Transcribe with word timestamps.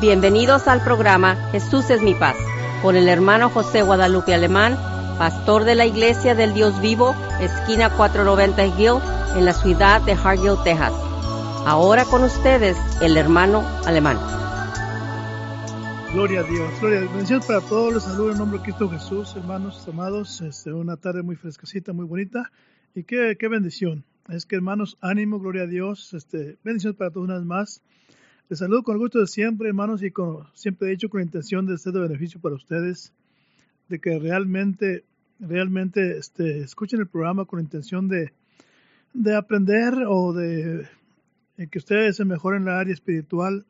Bienvenidos 0.00 0.68
al 0.68 0.84
programa 0.84 1.36
Jesús 1.52 1.88
es 1.88 2.02
mi 2.02 2.14
paz, 2.14 2.36
con 2.82 2.96
el 2.96 3.08
hermano 3.08 3.48
José 3.48 3.80
Guadalupe 3.80 4.34
Alemán, 4.34 4.76
pastor 5.16 5.64
de 5.64 5.74
la 5.74 5.86
Iglesia 5.86 6.34
del 6.34 6.52
Dios 6.52 6.78
Vivo, 6.82 7.16
esquina 7.40 7.88
490 7.96 8.66
Hill, 8.78 9.00
en 9.38 9.46
la 9.46 9.54
ciudad 9.54 10.02
de 10.02 10.12
Hargill, 10.12 10.62
Texas. 10.64 10.92
Ahora 11.64 12.04
con 12.04 12.24
ustedes, 12.24 12.76
el 13.00 13.16
hermano 13.16 13.66
Alemán. 13.86 14.18
Gloria 16.12 16.40
a 16.40 16.42
Dios, 16.42 16.78
gloria 16.78 16.98
a 16.98 17.00
Dios. 17.00 17.12
Bendiciones 17.12 17.46
para 17.46 17.62
todos, 17.62 17.94
les 17.94 18.02
saludo 18.02 18.32
en 18.32 18.38
nombre 18.38 18.58
de 18.58 18.64
Cristo 18.64 18.90
Jesús, 18.90 19.34
hermanos 19.34 19.88
amados. 19.88 20.42
Este, 20.42 20.74
una 20.74 20.98
tarde 20.98 21.22
muy 21.22 21.36
frescasita, 21.36 21.94
muy 21.94 22.04
bonita. 22.04 22.52
Y 22.94 23.04
qué, 23.04 23.38
qué 23.38 23.48
bendición. 23.48 24.04
Es 24.28 24.44
que 24.44 24.56
hermanos, 24.56 24.98
ánimo, 25.00 25.38
gloria 25.38 25.62
a 25.62 25.66
Dios. 25.66 26.12
Este, 26.12 26.58
bendiciones 26.62 26.98
para 26.98 27.10
todos 27.10 27.24
una 27.24 27.36
vez 27.36 27.46
más. 27.46 27.82
Les 28.48 28.60
saludo 28.60 28.84
con 28.84 28.94
el 28.94 29.00
gusto 29.00 29.18
de 29.18 29.26
siempre, 29.26 29.66
hermanos, 29.68 30.04
y 30.04 30.12
como 30.12 30.46
siempre 30.54 30.86
he 30.86 30.92
dicho 30.92 31.08
con 31.08 31.18
la 31.18 31.24
intención 31.24 31.66
de 31.66 31.76
ser 31.78 31.92
de 31.92 31.98
beneficio 31.98 32.40
para 32.40 32.54
ustedes, 32.54 33.12
de 33.88 33.98
que 33.98 34.20
realmente, 34.20 35.02
realmente 35.40 36.16
este, 36.16 36.60
escuchen 36.60 37.00
el 37.00 37.08
programa 37.08 37.44
con 37.44 37.58
la 37.58 37.64
intención 37.64 38.06
de, 38.06 38.32
de 39.14 39.34
aprender 39.34 39.94
o 40.06 40.32
de, 40.32 40.86
que 41.72 41.78
ustedes 41.78 42.14
se 42.14 42.24
mejoren 42.24 42.60
en 42.60 42.66
la 42.66 42.78
área 42.78 42.94
espiritual, 42.94 43.66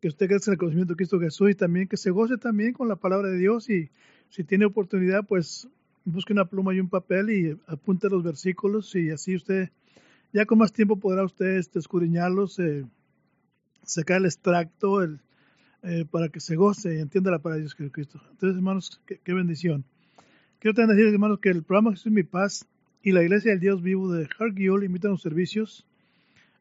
que 0.00 0.08
usted 0.08 0.26
crezca 0.26 0.50
en 0.50 0.54
el 0.54 0.58
conocimiento 0.58 0.94
de 0.94 0.96
Cristo 0.96 1.20
Jesús 1.20 1.50
y 1.50 1.54
también 1.54 1.86
que 1.86 1.96
se 1.96 2.10
goce 2.10 2.38
también 2.38 2.72
con 2.72 2.88
la 2.88 2.96
palabra 2.96 3.28
de 3.28 3.38
Dios 3.38 3.70
y 3.70 3.90
si 4.28 4.42
tiene 4.42 4.64
oportunidad, 4.64 5.24
pues 5.24 5.68
busque 6.04 6.32
una 6.32 6.46
pluma 6.46 6.74
y 6.74 6.80
un 6.80 6.88
papel 6.88 7.30
y 7.30 7.56
apunte 7.68 8.08
los 8.08 8.24
versículos 8.24 8.92
y 8.96 9.10
así 9.10 9.36
usted, 9.36 9.70
ya 10.32 10.46
con 10.46 10.58
más 10.58 10.72
tiempo 10.72 10.96
podrá 10.96 11.22
usted 11.22 11.58
este, 11.58 11.78
escudriñarlos. 11.78 12.58
Eh, 12.58 12.84
sacar 13.86 14.18
el 14.18 14.26
extracto 14.26 15.02
eh, 15.02 16.04
para 16.10 16.28
que 16.28 16.40
se 16.40 16.56
goce 16.56 16.96
y 16.96 17.00
entienda 17.00 17.30
la 17.30 17.38
palabra 17.38 17.56
de 17.56 17.62
Dios 17.62 17.74
Jesucristo. 17.74 18.20
Entonces, 18.32 18.56
hermanos, 18.56 19.00
qué, 19.06 19.32
bendición. 19.32 19.84
Quiero 20.58 20.74
también 20.74 20.96
decir, 20.96 21.12
hermanos, 21.12 21.38
que 21.38 21.50
el 21.50 21.62
programa 21.62 21.92
Jesús 21.92 22.06
es 22.06 22.12
mi 22.12 22.24
paz 22.24 22.66
y 23.02 23.12
la 23.12 23.22
Iglesia 23.22 23.52
del 23.52 23.60
Dios 23.60 23.82
Vivo 23.82 24.12
de 24.12 24.28
Hargiol 24.38 24.84
invitan 24.84 25.12
los 25.12 25.22
servicios 25.22 25.86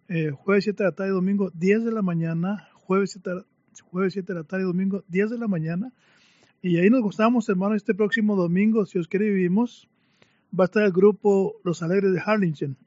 eh, 0.07 0.29
jueves 0.29 0.65
7 0.65 0.83
de 0.83 0.89
la 0.89 0.95
tarde 0.95 1.11
domingo 1.11 1.49
10 1.55 1.85
de 1.85 1.91
la 1.91 2.03
mañana, 2.03 2.69
jueves 2.73 3.11
7, 3.11 3.43
jueves 3.81 4.13
7 4.13 4.31
de 4.31 4.39
la 4.39 4.45
tarde 4.45 4.63
domingo 4.63 5.03
10 5.07 5.31
de 5.31 5.37
la 5.39 5.47
mañana. 5.47 5.91
Y 6.61 6.77
ahí 6.77 6.89
nos 6.91 7.01
gustamos, 7.01 7.49
hermanos, 7.49 7.77
este 7.77 7.95
próximo 7.95 8.35
domingo, 8.35 8.85
si 8.85 8.99
os 8.99 9.07
quiere 9.07 9.29
vivimos, 9.29 9.89
va 10.57 10.65
a 10.65 10.65
estar 10.65 10.83
el 10.83 10.91
grupo 10.91 11.55
Los 11.63 11.81
Alegres 11.81 12.13
de 12.13 12.21
Harlingen. 12.23 12.77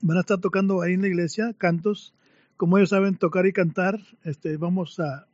Van 0.00 0.16
a 0.16 0.20
estar 0.20 0.40
tocando 0.40 0.82
ahí 0.82 0.94
en 0.94 1.02
la 1.02 1.08
iglesia 1.08 1.54
cantos 1.56 2.14
como 2.56 2.78
ellos 2.78 2.90
saben 2.90 3.16
tocar 3.16 3.46
y 3.46 3.52
cantar, 3.52 3.98
este, 4.24 4.56
vamos 4.56 5.00
a, 5.00 5.26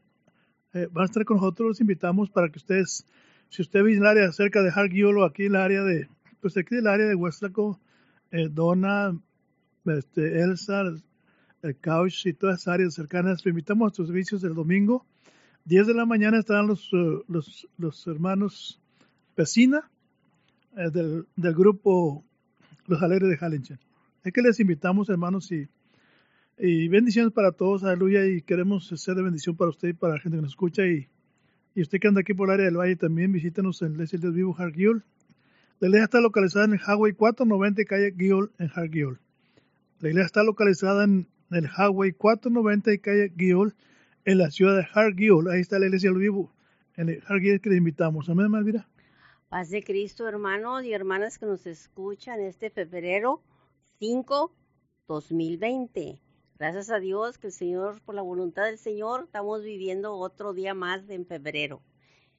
eh, 0.74 0.88
van 0.90 1.02
a 1.02 1.06
estar 1.06 1.24
con 1.24 1.38
nosotros, 1.38 1.68
los 1.68 1.80
invitamos 1.80 2.30
para 2.30 2.48
que 2.48 2.58
ustedes, 2.58 3.06
si 3.48 3.62
usted 3.62 3.82
vive 3.82 3.96
en 3.96 4.02
el 4.02 4.06
área 4.06 4.32
cerca 4.32 4.62
de 4.62 4.70
Hargiol 4.70 5.18
o 5.18 5.24
aquí 5.24 5.44
en 5.44 5.54
el 5.54 5.60
área 5.60 5.82
de, 5.82 6.08
pues 6.40 6.56
aquí 6.56 6.76
el 6.76 6.86
área 6.86 7.06
de 7.06 7.14
Hueslaco, 7.14 7.80
eh, 8.30 8.48
Dona, 8.50 9.18
este, 9.86 10.40
Elsa, 10.42 10.82
el 11.62 11.76
Couch 11.76 12.26
y 12.26 12.32
todas 12.32 12.66
las 12.66 12.68
áreas 12.68 12.94
cercanas, 12.94 13.44
lo 13.44 13.50
invitamos 13.50 13.80
a 13.80 13.86
nuestros 13.86 14.08
servicios 14.08 14.42
del 14.42 14.54
domingo. 14.54 15.04
10 15.64 15.86
de 15.86 15.94
la 15.94 16.06
mañana 16.06 16.38
estarán 16.38 16.66
los, 16.66 16.92
uh, 16.92 17.24
los, 17.28 17.68
los, 17.76 18.06
hermanos 18.06 18.80
Vecina 19.36 19.90
eh, 20.76 20.90
del, 20.90 21.26
del, 21.36 21.54
grupo 21.54 22.24
Los 22.86 23.02
Alegres 23.02 23.28
de 23.28 23.36
Hallington. 23.36 23.78
Es 24.24 24.32
que 24.32 24.42
les 24.42 24.60
invitamos, 24.60 25.08
hermanos, 25.08 25.50
y 25.52 25.68
y 26.60 26.88
bendiciones 26.88 27.32
para 27.32 27.52
todos, 27.52 27.84
aleluya, 27.84 28.26
y 28.26 28.42
queremos 28.42 28.88
ser 28.88 29.14
de 29.14 29.22
bendición 29.22 29.56
para 29.56 29.70
usted 29.70 29.88
y 29.88 29.92
para 29.92 30.14
la 30.14 30.20
gente 30.20 30.38
que 30.38 30.42
nos 30.42 30.52
escucha. 30.52 30.86
Y, 30.86 31.08
y 31.74 31.82
usted 31.82 32.00
que 32.00 32.08
anda 32.08 32.20
aquí 32.20 32.34
por 32.34 32.48
el 32.48 32.54
área 32.54 32.66
del 32.66 32.76
valle 32.76 32.96
también, 32.96 33.32
visítenos 33.32 33.80
en 33.82 33.92
iglesia 33.92 34.18
del 34.18 34.32
Vivo 34.32 34.56
Hargiol. 34.58 35.04
La 35.80 35.88
iglesia 35.88 36.04
está 36.06 36.20
localizada 36.20 36.64
en 36.64 36.72
el 36.72 36.80
Highway 36.80 37.12
490, 37.12 37.84
calle 37.84 38.12
Giol, 38.18 38.50
en 38.58 38.70
Hargiol. 38.74 39.20
La 40.00 40.08
iglesia 40.08 40.26
está 40.26 40.42
localizada 40.42 41.04
en 41.04 41.28
el 41.50 41.66
Highway 41.66 42.12
490 42.12 42.92
y 42.92 42.98
calle 42.98 43.32
Giol, 43.36 43.74
en 44.24 44.38
la 44.38 44.50
ciudad 44.50 44.76
de 44.76 44.86
Hargiol. 44.92 45.50
Ahí 45.50 45.60
está 45.60 45.78
la 45.78 45.86
iglesia 45.86 46.10
del 46.10 46.18
Vivo, 46.18 46.52
en 46.96 47.10
el 47.10 47.22
Hargiol 47.28 47.60
que 47.60 47.70
le 47.70 47.76
invitamos. 47.76 48.28
Amén, 48.28 48.50
Malvira. 48.50 48.88
Paz 49.48 49.70
de 49.70 49.82
Cristo, 49.82 50.28
hermanos 50.28 50.84
y 50.84 50.92
hermanas 50.92 51.38
que 51.38 51.46
nos 51.46 51.66
escuchan 51.66 52.40
este 52.40 52.70
febrero 52.70 53.40
5, 54.00 54.52
2020. 55.06 56.20
Gracias 56.58 56.90
a 56.90 56.98
Dios 56.98 57.38
que 57.38 57.46
el 57.46 57.52
Señor, 57.52 58.00
por 58.02 58.16
la 58.16 58.22
voluntad 58.22 58.64
del 58.64 58.78
Señor, 58.78 59.24
estamos 59.26 59.62
viviendo 59.62 60.16
otro 60.16 60.54
día 60.54 60.74
más 60.74 61.08
en 61.08 61.24
febrero 61.24 61.80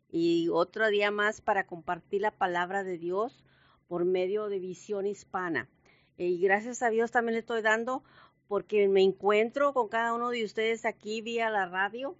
y 0.09 0.49
otro 0.49 0.89
día 0.89 1.09
más 1.09 1.39
para 1.39 1.65
compartir 1.65 2.19
la 2.19 2.31
palabra 2.31 2.83
de 2.83 2.97
Dios 2.97 3.45
por 3.87 4.03
medio 4.03 4.49
de 4.49 4.59
Visión 4.59 5.05
Hispana. 5.05 5.69
Y 6.17 6.37
gracias 6.41 6.83
a 6.83 6.89
Dios 6.89 7.11
también 7.11 7.35
le 7.35 7.39
estoy 7.39 7.61
dando 7.61 8.03
porque 8.49 8.89
me 8.89 9.03
encuentro 9.03 9.73
con 9.73 9.87
cada 9.87 10.13
uno 10.13 10.31
de 10.31 10.43
ustedes 10.43 10.83
aquí 10.83 11.21
vía 11.21 11.49
la 11.49 11.67
radio, 11.67 12.17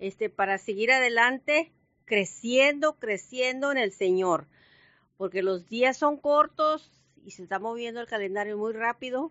este, 0.00 0.28
para 0.28 0.58
seguir 0.58 0.90
adelante, 0.90 1.72
creciendo, 2.06 2.98
creciendo 2.98 3.70
en 3.70 3.78
el 3.78 3.92
Señor, 3.92 4.48
porque 5.16 5.44
los 5.44 5.68
días 5.68 5.96
son 5.96 6.16
cortos 6.16 6.90
y 7.24 7.30
se 7.30 7.44
está 7.44 7.60
moviendo 7.60 8.00
el 8.00 8.08
calendario 8.08 8.58
muy 8.58 8.72
rápido 8.72 9.30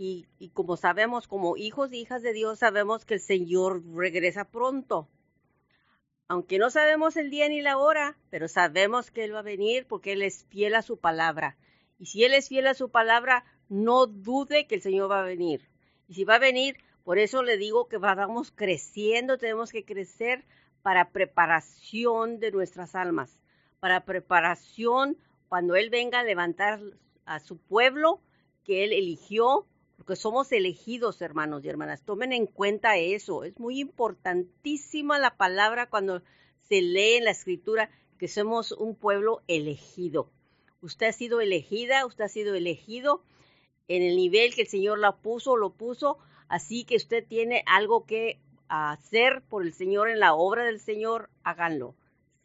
y, 0.00 0.50
como 0.54 0.76
sabemos, 0.76 1.26
como 1.26 1.56
hijos 1.56 1.90
e 1.90 1.96
hijas 1.96 2.22
de 2.22 2.32
Dios, 2.32 2.60
sabemos 2.60 3.04
que 3.04 3.14
el 3.14 3.20
Señor 3.20 3.82
regresa 3.94 4.44
pronto. 4.44 5.08
Aunque 6.28 6.58
no 6.58 6.70
sabemos 6.70 7.16
el 7.16 7.30
día 7.30 7.48
ni 7.48 7.60
la 7.60 7.78
hora, 7.78 8.16
pero 8.30 8.46
sabemos 8.46 9.10
que 9.10 9.24
Él 9.24 9.34
va 9.34 9.40
a 9.40 9.42
venir 9.42 9.86
porque 9.88 10.12
Él 10.12 10.22
es 10.22 10.44
fiel 10.44 10.76
a 10.76 10.82
su 10.82 10.98
palabra. 10.98 11.56
Y 11.98 12.06
si 12.06 12.22
Él 12.22 12.34
es 12.34 12.48
fiel 12.48 12.68
a 12.68 12.74
su 12.74 12.90
palabra, 12.90 13.44
no 13.68 14.06
dude 14.06 14.68
que 14.68 14.76
el 14.76 14.82
Señor 14.82 15.10
va 15.10 15.20
a 15.20 15.24
venir. 15.24 15.68
Y 16.06 16.14
si 16.14 16.22
va 16.22 16.36
a 16.36 16.38
venir, 16.38 16.76
por 17.02 17.18
eso 17.18 17.42
le 17.42 17.56
digo 17.56 17.88
que 17.88 17.98
vamos 17.98 18.52
creciendo, 18.52 19.36
tenemos 19.36 19.72
que 19.72 19.84
crecer 19.84 20.44
para 20.82 21.10
preparación 21.10 22.38
de 22.38 22.52
nuestras 22.52 22.94
almas, 22.94 23.40
para 23.80 24.04
preparación 24.04 25.18
cuando 25.48 25.74
Él 25.74 25.90
venga 25.90 26.20
a 26.20 26.24
levantar 26.24 26.80
a 27.24 27.40
su 27.40 27.58
pueblo 27.58 28.20
que 28.62 28.84
Él 28.84 28.92
eligió 28.92 29.66
porque 29.98 30.14
somos 30.14 30.52
elegidos, 30.52 31.20
hermanos 31.20 31.64
y 31.64 31.68
hermanas. 31.68 32.02
Tomen 32.04 32.32
en 32.32 32.46
cuenta 32.46 32.96
eso. 32.96 33.42
Es 33.42 33.58
muy 33.58 33.80
importantísima 33.80 35.18
la 35.18 35.36
palabra 35.36 35.90
cuando 35.90 36.22
se 36.62 36.80
lee 36.80 37.16
en 37.16 37.24
la 37.24 37.32
escritura 37.32 37.90
que 38.16 38.28
somos 38.28 38.70
un 38.70 38.94
pueblo 38.94 39.42
elegido. 39.48 40.30
Usted 40.80 41.06
ha 41.08 41.12
sido 41.12 41.40
elegida, 41.40 42.06
usted 42.06 42.24
ha 42.24 42.28
sido 42.28 42.54
elegido 42.54 43.24
en 43.88 44.02
el 44.02 44.14
nivel 44.16 44.54
que 44.54 44.62
el 44.62 44.68
Señor 44.68 45.00
la 45.00 45.16
puso, 45.16 45.56
lo 45.56 45.70
puso, 45.70 46.18
así 46.46 46.84
que 46.84 46.94
usted 46.94 47.26
tiene 47.26 47.64
algo 47.66 48.06
que 48.06 48.38
hacer 48.68 49.42
por 49.48 49.64
el 49.64 49.72
Señor 49.72 50.10
en 50.10 50.20
la 50.20 50.34
obra 50.34 50.64
del 50.64 50.78
Señor, 50.78 51.28
háganlo. 51.42 51.96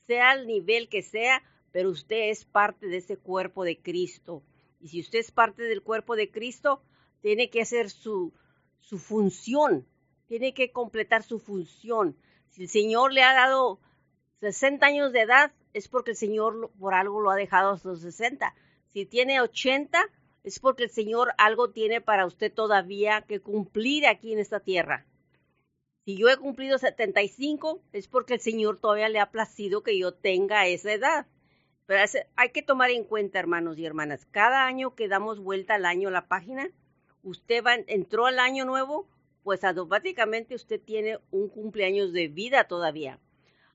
Sea 0.07 0.33
el 0.33 0.47
nivel 0.47 0.89
que 0.89 1.03
sea, 1.03 1.43
pero 1.71 1.91
usted 1.91 2.31
es 2.31 2.45
parte 2.45 2.87
de 2.87 2.97
ese 2.97 3.17
cuerpo 3.17 3.63
de 3.63 3.77
Cristo. 3.77 4.41
Y 4.81 4.87
si 4.87 5.01
usted 5.01 5.19
es 5.19 5.31
parte 5.31 5.63
del 5.63 5.83
cuerpo 5.83 6.15
de 6.15 6.31
Cristo, 6.31 6.81
tiene 7.23 7.49
que 7.49 7.61
hacer 7.61 7.89
su, 7.89 8.33
su 8.81 8.99
función, 8.99 9.87
tiene 10.27 10.53
que 10.53 10.73
completar 10.73 11.23
su 11.23 11.39
función. 11.39 12.17
Si 12.49 12.63
el 12.63 12.69
Señor 12.69 13.13
le 13.13 13.23
ha 13.23 13.33
dado 13.33 13.79
60 14.41 14.85
años 14.85 15.13
de 15.13 15.21
edad, 15.21 15.53
es 15.73 15.87
porque 15.87 16.11
el 16.11 16.17
Señor 16.17 16.69
por 16.77 16.93
algo 16.93 17.21
lo 17.21 17.31
ha 17.31 17.35
dejado 17.37 17.69
a 17.69 17.79
los 17.81 18.01
60. 18.01 18.53
Si 18.89 19.05
tiene 19.05 19.39
80, 19.39 20.03
es 20.43 20.59
porque 20.59 20.83
el 20.83 20.89
Señor 20.89 21.33
algo 21.37 21.71
tiene 21.71 22.01
para 22.01 22.25
usted 22.25 22.53
todavía 22.53 23.21
que 23.21 23.39
cumplir 23.39 24.05
aquí 24.05 24.33
en 24.33 24.39
esta 24.39 24.59
tierra. 24.59 25.05
Si 26.03 26.17
yo 26.17 26.27
he 26.27 26.35
cumplido 26.35 26.77
75, 26.77 27.81
es 27.93 28.09
porque 28.09 28.33
el 28.33 28.41
Señor 28.41 28.79
todavía 28.79 29.07
le 29.07 29.21
ha 29.21 29.31
placido 29.31 29.81
que 29.81 29.97
yo 29.97 30.13
tenga 30.13 30.67
esa 30.67 30.91
edad. 30.91 31.25
Pero 31.85 32.03
hay 32.35 32.49
que 32.49 32.63
tomar 32.63 32.91
en 32.91 33.05
cuenta, 33.05 33.39
hermanos 33.39 33.79
y 33.79 33.85
hermanas, 33.85 34.27
cada 34.29 34.65
año 34.65 34.93
que 34.93 35.07
damos 35.07 35.39
vuelta 35.39 35.75
al 35.75 35.85
año 35.85 36.09
la 36.09 36.27
página, 36.27 36.69
usted 37.23 37.63
entró 37.87 38.25
al 38.25 38.39
año 38.39 38.65
nuevo, 38.65 39.07
pues 39.43 39.63
automáticamente 39.63 40.55
usted 40.55 40.79
tiene 40.79 41.19
un 41.31 41.49
cumpleaños 41.49 42.13
de 42.13 42.27
vida 42.27 42.65
todavía. 42.65 43.19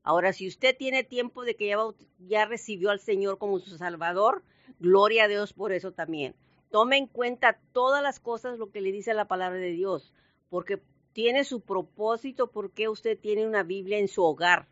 Ahora, 0.03 0.33
si 0.33 0.47
usted 0.47 0.77
tiene 0.77 1.05
tiempo 1.05 1.45
de 1.45 1.57
que 1.57 1.67
ya, 1.69 1.77
ya 2.19 2.47
recibió 2.47 2.91
al 2.91 3.01
Señor 3.01 3.39
como 3.39 3.59
su 3.59 3.77
Salvador, 3.77 4.43
gloria 4.79 5.25
a 5.25 5.29
Dios 5.29 5.53
por 5.53 5.73
eso 5.73 5.93
también. 5.93 6.35
Tome 6.71 6.97
en 6.97 7.07
cuenta 7.07 7.61
todas 7.73 8.03
las 8.03 8.21
cosas, 8.21 8.59
lo 8.59 8.71
que 8.71 8.81
le 8.81 8.93
dice 8.93 9.13
la 9.15 9.29
palabra 9.29 9.59
de 9.59 9.73
Dios, 9.73 10.13
porque 10.49 10.81
tiene 11.13 11.45
su 11.45 11.61
propósito, 11.61 12.51
porque 12.51 12.89
usted 12.89 13.19
tiene 13.19 13.47
una 13.47 13.63
Biblia 13.63 13.99
en 13.99 14.09
su 14.09 14.23
hogar, 14.23 14.69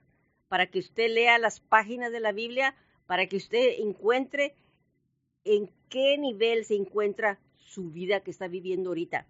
para 0.48 0.70
que 0.70 0.78
usted 0.78 1.10
lea 1.10 1.38
las 1.38 1.60
páginas 1.60 2.12
de 2.12 2.20
la 2.20 2.32
Biblia, 2.32 2.74
para 3.06 3.26
que 3.26 3.36
usted 3.36 3.78
encuentre 3.78 4.54
en 5.44 5.70
qué 5.88 6.18
nivel 6.18 6.64
se 6.64 6.76
encuentra 6.76 7.38
su 7.66 7.90
vida 7.90 8.20
que 8.20 8.30
está 8.30 8.48
viviendo 8.48 8.90
ahorita. 8.90 9.26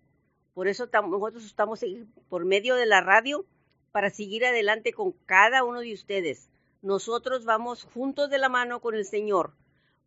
Por 0.55 0.69
eso 0.69 0.89
nosotros 0.93 1.45
estamos 1.45 1.85
por 2.29 2.45
medio 2.45 2.77
de 2.77 2.87
la 2.87 3.01
radio, 3.01 3.47
para 3.93 4.11
seguir 4.11 4.45
adelante 4.45 4.93
con 4.93 5.13
cada 5.25 5.65
uno 5.65 5.81
de 5.81 5.95
ustedes. 5.95 6.51
Nosotros 6.83 7.47
vamos 7.47 7.85
juntos 7.85 8.29
de 8.29 8.39
la 8.39 8.51
mano 8.51 8.81
con 8.81 8.95
el 8.95 9.07
Señor 9.07 9.55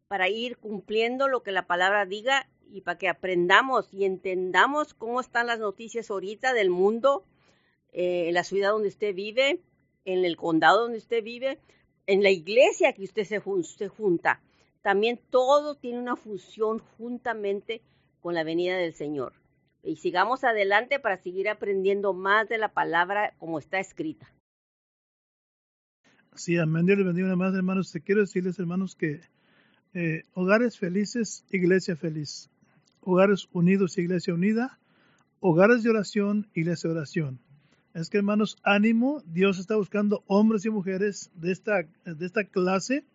para 0.07 0.29
ir 0.29 0.57
cumpliendo 0.57 1.27
lo 1.27 1.41
que 1.41 1.51
la 1.51 1.65
palabra 1.65 2.05
diga 2.05 2.47
y 2.71 2.81
para 2.81 2.99
que 2.99 3.09
aprendamos 3.09 3.91
y 3.91 4.05
entendamos 4.05 4.93
cómo 4.93 5.19
están 5.19 5.47
las 5.47 5.59
noticias 5.59 6.11
ahorita 6.11 6.53
del 6.53 6.69
mundo, 6.69 7.25
eh, 7.91 8.27
en 8.27 8.35
la 8.35 8.43
ciudad 8.43 8.71
donde 8.71 8.89
usted 8.89 9.15
vive, 9.15 9.59
en 10.05 10.23
el 10.23 10.37
condado 10.37 10.81
donde 10.81 10.99
usted 10.99 11.23
vive, 11.23 11.59
en 12.05 12.21
la 12.21 12.29
iglesia 12.29 12.93
que 12.93 13.03
usted 13.03 13.23
se, 13.23 13.41
se 13.63 13.87
junta. 13.87 14.41
También 14.81 15.19
todo 15.29 15.75
tiene 15.75 15.99
una 15.99 16.15
fusión 16.15 16.79
juntamente 16.97 17.81
con 18.21 18.33
la 18.33 18.43
venida 18.43 18.77
del 18.77 18.93
Señor. 18.93 19.33
Y 19.83 19.95
sigamos 19.97 20.43
adelante 20.43 20.99
para 20.99 21.17
seguir 21.17 21.49
aprendiendo 21.49 22.13
más 22.13 22.49
de 22.49 22.57
la 22.57 22.69
palabra 22.73 23.33
como 23.37 23.59
está 23.59 23.79
escrita. 23.79 24.29
Sí, 26.35 26.57
amén. 26.57 26.85
Dios 26.85 26.97
les 26.97 27.07
bendiga 27.07 27.27
una 27.27 27.35
más, 27.35 27.53
hermanos. 27.53 27.91
Te 27.91 28.01
quiero 28.01 28.21
decirles, 28.21 28.59
hermanos, 28.59 28.95
que 28.95 29.21
eh, 29.93 30.23
hogares 30.33 30.77
felices, 30.77 31.45
iglesia 31.49 31.95
feliz. 31.95 32.49
Hogares 33.01 33.47
unidos, 33.51 33.97
iglesia 33.97 34.33
unida. 34.33 34.79
Hogares 35.39 35.83
de 35.83 35.89
oración, 35.89 36.47
iglesia 36.53 36.89
de 36.89 36.97
oración. 36.97 37.39
Es 37.93 38.09
que, 38.09 38.17
hermanos, 38.17 38.57
ánimo. 38.63 39.23
Dios 39.25 39.59
está 39.59 39.75
buscando 39.75 40.23
hombres 40.27 40.65
y 40.65 40.69
mujeres 40.69 41.31
de 41.33 41.51
esta, 41.51 41.83
de 42.05 42.25
esta 42.25 42.43
clase 42.43 43.05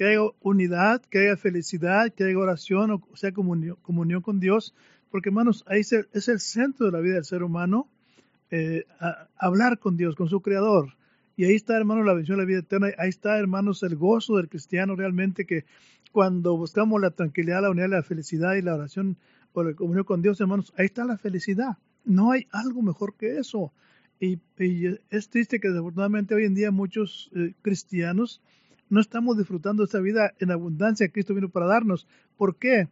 que 0.00 0.06
haya 0.06 0.20
unidad, 0.40 1.02
que 1.02 1.18
haya 1.18 1.36
felicidad, 1.36 2.10
que 2.10 2.24
haya 2.24 2.38
oración, 2.38 2.90
o 2.90 3.16
sea, 3.16 3.32
comunión, 3.32 4.22
con 4.22 4.40
Dios, 4.40 4.74
porque 5.10 5.28
hermanos, 5.28 5.62
ahí 5.66 5.80
es 5.80 5.92
el, 5.92 6.40
centro 6.40 6.86
de 6.86 6.92
la 6.92 7.00
vida 7.00 7.16
del 7.16 7.26
ser 7.26 7.42
humano, 7.42 7.86
eh, 8.50 8.86
hablar 9.36 9.78
con 9.78 9.98
Dios, 9.98 10.16
con 10.16 10.30
su 10.30 10.40
Creador. 10.40 10.96
Y 11.36 11.44
ahí 11.44 11.54
está, 11.54 11.76
hermanos, 11.76 12.06
la 12.06 12.14
bendición 12.14 12.38
de 12.38 12.44
la 12.44 12.48
vida 12.48 12.60
eterna, 12.60 12.88
ahí 12.96 13.10
está, 13.10 13.36
hermanos, 13.36 13.82
el 13.82 13.94
gozo 13.94 14.38
del 14.38 14.48
cristiano 14.48 14.96
realmente 14.96 15.44
que 15.44 15.66
cuando 16.12 16.56
buscamos 16.56 16.98
la 16.98 17.10
tranquilidad, 17.10 17.60
la 17.60 17.68
unidad, 17.68 17.90
la 17.90 18.02
felicidad 18.02 18.54
y 18.54 18.62
la 18.62 18.76
oración 18.76 19.18
por 19.52 19.66
la 19.66 19.74
comunión 19.74 20.04
con 20.04 20.22
Dios, 20.22 20.40
hermanos, 20.40 20.72
ahí 20.78 20.86
está 20.86 21.04
la 21.04 21.18
felicidad. 21.18 21.76
No 22.06 22.30
hay 22.30 22.46
algo 22.52 22.80
mejor 22.80 23.16
que 23.18 23.36
eso. 23.36 23.70
Y, 24.18 24.38
es 25.10 25.28
triste 25.28 25.60
que 25.60 25.68
desafortunadamente 25.68 26.34
hoy 26.34 26.46
en 26.46 26.54
día 26.54 26.70
muchos 26.70 27.30
eh, 27.34 27.52
cristianos 27.60 28.40
no 28.90 29.00
estamos 29.00 29.38
disfrutando 29.38 29.84
esta 29.84 30.00
vida 30.00 30.34
en 30.38 30.50
abundancia 30.50 31.06
que 31.06 31.12
Cristo 31.12 31.34
vino 31.34 31.48
para 31.48 31.66
darnos. 31.66 32.06
¿Por 32.36 32.56
qué? 32.56 32.88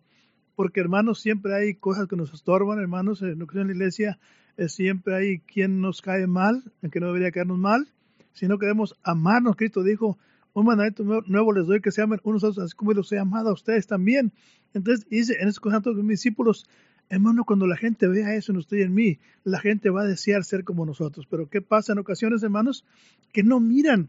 Porque, 0.55 0.81
hermanos, 0.81 1.21
siempre 1.21 1.55
hay 1.55 1.75
cosas 1.75 2.09
que 2.09 2.17
nos 2.17 2.33
estorban, 2.33 2.79
hermanos, 2.79 3.21
en 3.23 3.39
la 3.39 3.73
iglesia 3.73 4.19
eh, 4.57 4.69
siempre 4.69 5.15
hay 5.15 5.39
quien 5.39 5.81
nos 5.81 6.03
cae 6.03 6.27
mal, 6.27 6.65
en 6.83 6.91
que 6.91 6.99
no 6.99 7.07
debería 7.07 7.31
caernos 7.31 7.59
mal. 7.59 7.89
Si 8.33 8.49
no 8.49 8.59
queremos 8.59 8.97
amarnos, 9.05 9.55
Cristo 9.55 9.85
dijo, 9.85 10.19
un 10.53 10.67
mandamiento 10.67 11.05
nuevo 11.05 11.53
les 11.53 11.67
doy 11.67 11.81
que 11.81 11.93
se 11.93 12.03
amen 12.03 12.21
unos 12.25 12.43
a 12.43 12.49
otros, 12.49 12.65
así 12.65 12.75
como 12.75 12.93
los 12.93 13.13
he 13.13 13.19
amado 13.19 13.51
a 13.51 13.53
ustedes 13.53 13.87
también. 13.87 14.33
Entonces 14.75 15.09
dice 15.09 15.37
en 15.41 15.49
ese 15.49 15.61
conjunto 15.61 15.95
de 15.95 16.03
mis 16.03 16.19
discípulos, 16.19 16.69
hermano, 17.09 17.45
cuando 17.45 17.69
la 17.69 17.77
gente 17.77 18.09
vea 18.09 18.35
eso 18.35 18.51
en 18.51 18.59
usted 18.59 18.79
y 18.79 18.83
en 18.83 18.95
mí, 18.95 19.19
la 19.45 19.61
gente 19.61 19.91
va 19.91 20.03
a 20.03 20.07
desear 20.07 20.43
ser 20.43 20.65
como 20.65 20.85
nosotros. 20.85 21.27
Pero 21.31 21.49
¿qué 21.49 21.63
pasa 21.63 21.93
en 21.93 22.01
ocasiones, 22.01 22.43
hermanos? 22.43 22.85
Que 23.33 23.45
no 23.45 23.61
miran 23.61 24.09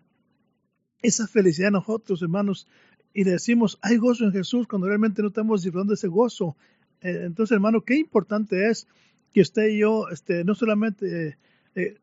esa 1.02 1.28
felicidad 1.28 1.72
nosotros, 1.72 2.22
hermanos, 2.22 2.68
y 3.14 3.24
decimos, 3.24 3.80
hay 3.82 3.98
gozo 3.98 4.26
en 4.26 4.32
Jesús 4.32 4.68
cuando 4.68 4.88
realmente 4.88 5.22
no 5.22 5.30
estamos 5.30 5.64
disfrutando 5.64 5.92
de 5.92 5.96
ese 5.96 6.08
gozo. 6.08 6.56
Eh, 7.02 7.24
entonces, 7.26 7.56
hermano, 7.56 7.82
qué 7.82 7.96
importante 7.96 8.70
es 8.70 8.88
que 9.34 9.42
usted 9.42 9.68
y 9.70 9.80
yo, 9.80 10.10
este, 10.10 10.44
no 10.44 10.56
solamente, 10.56 11.38
eh, 11.76 11.98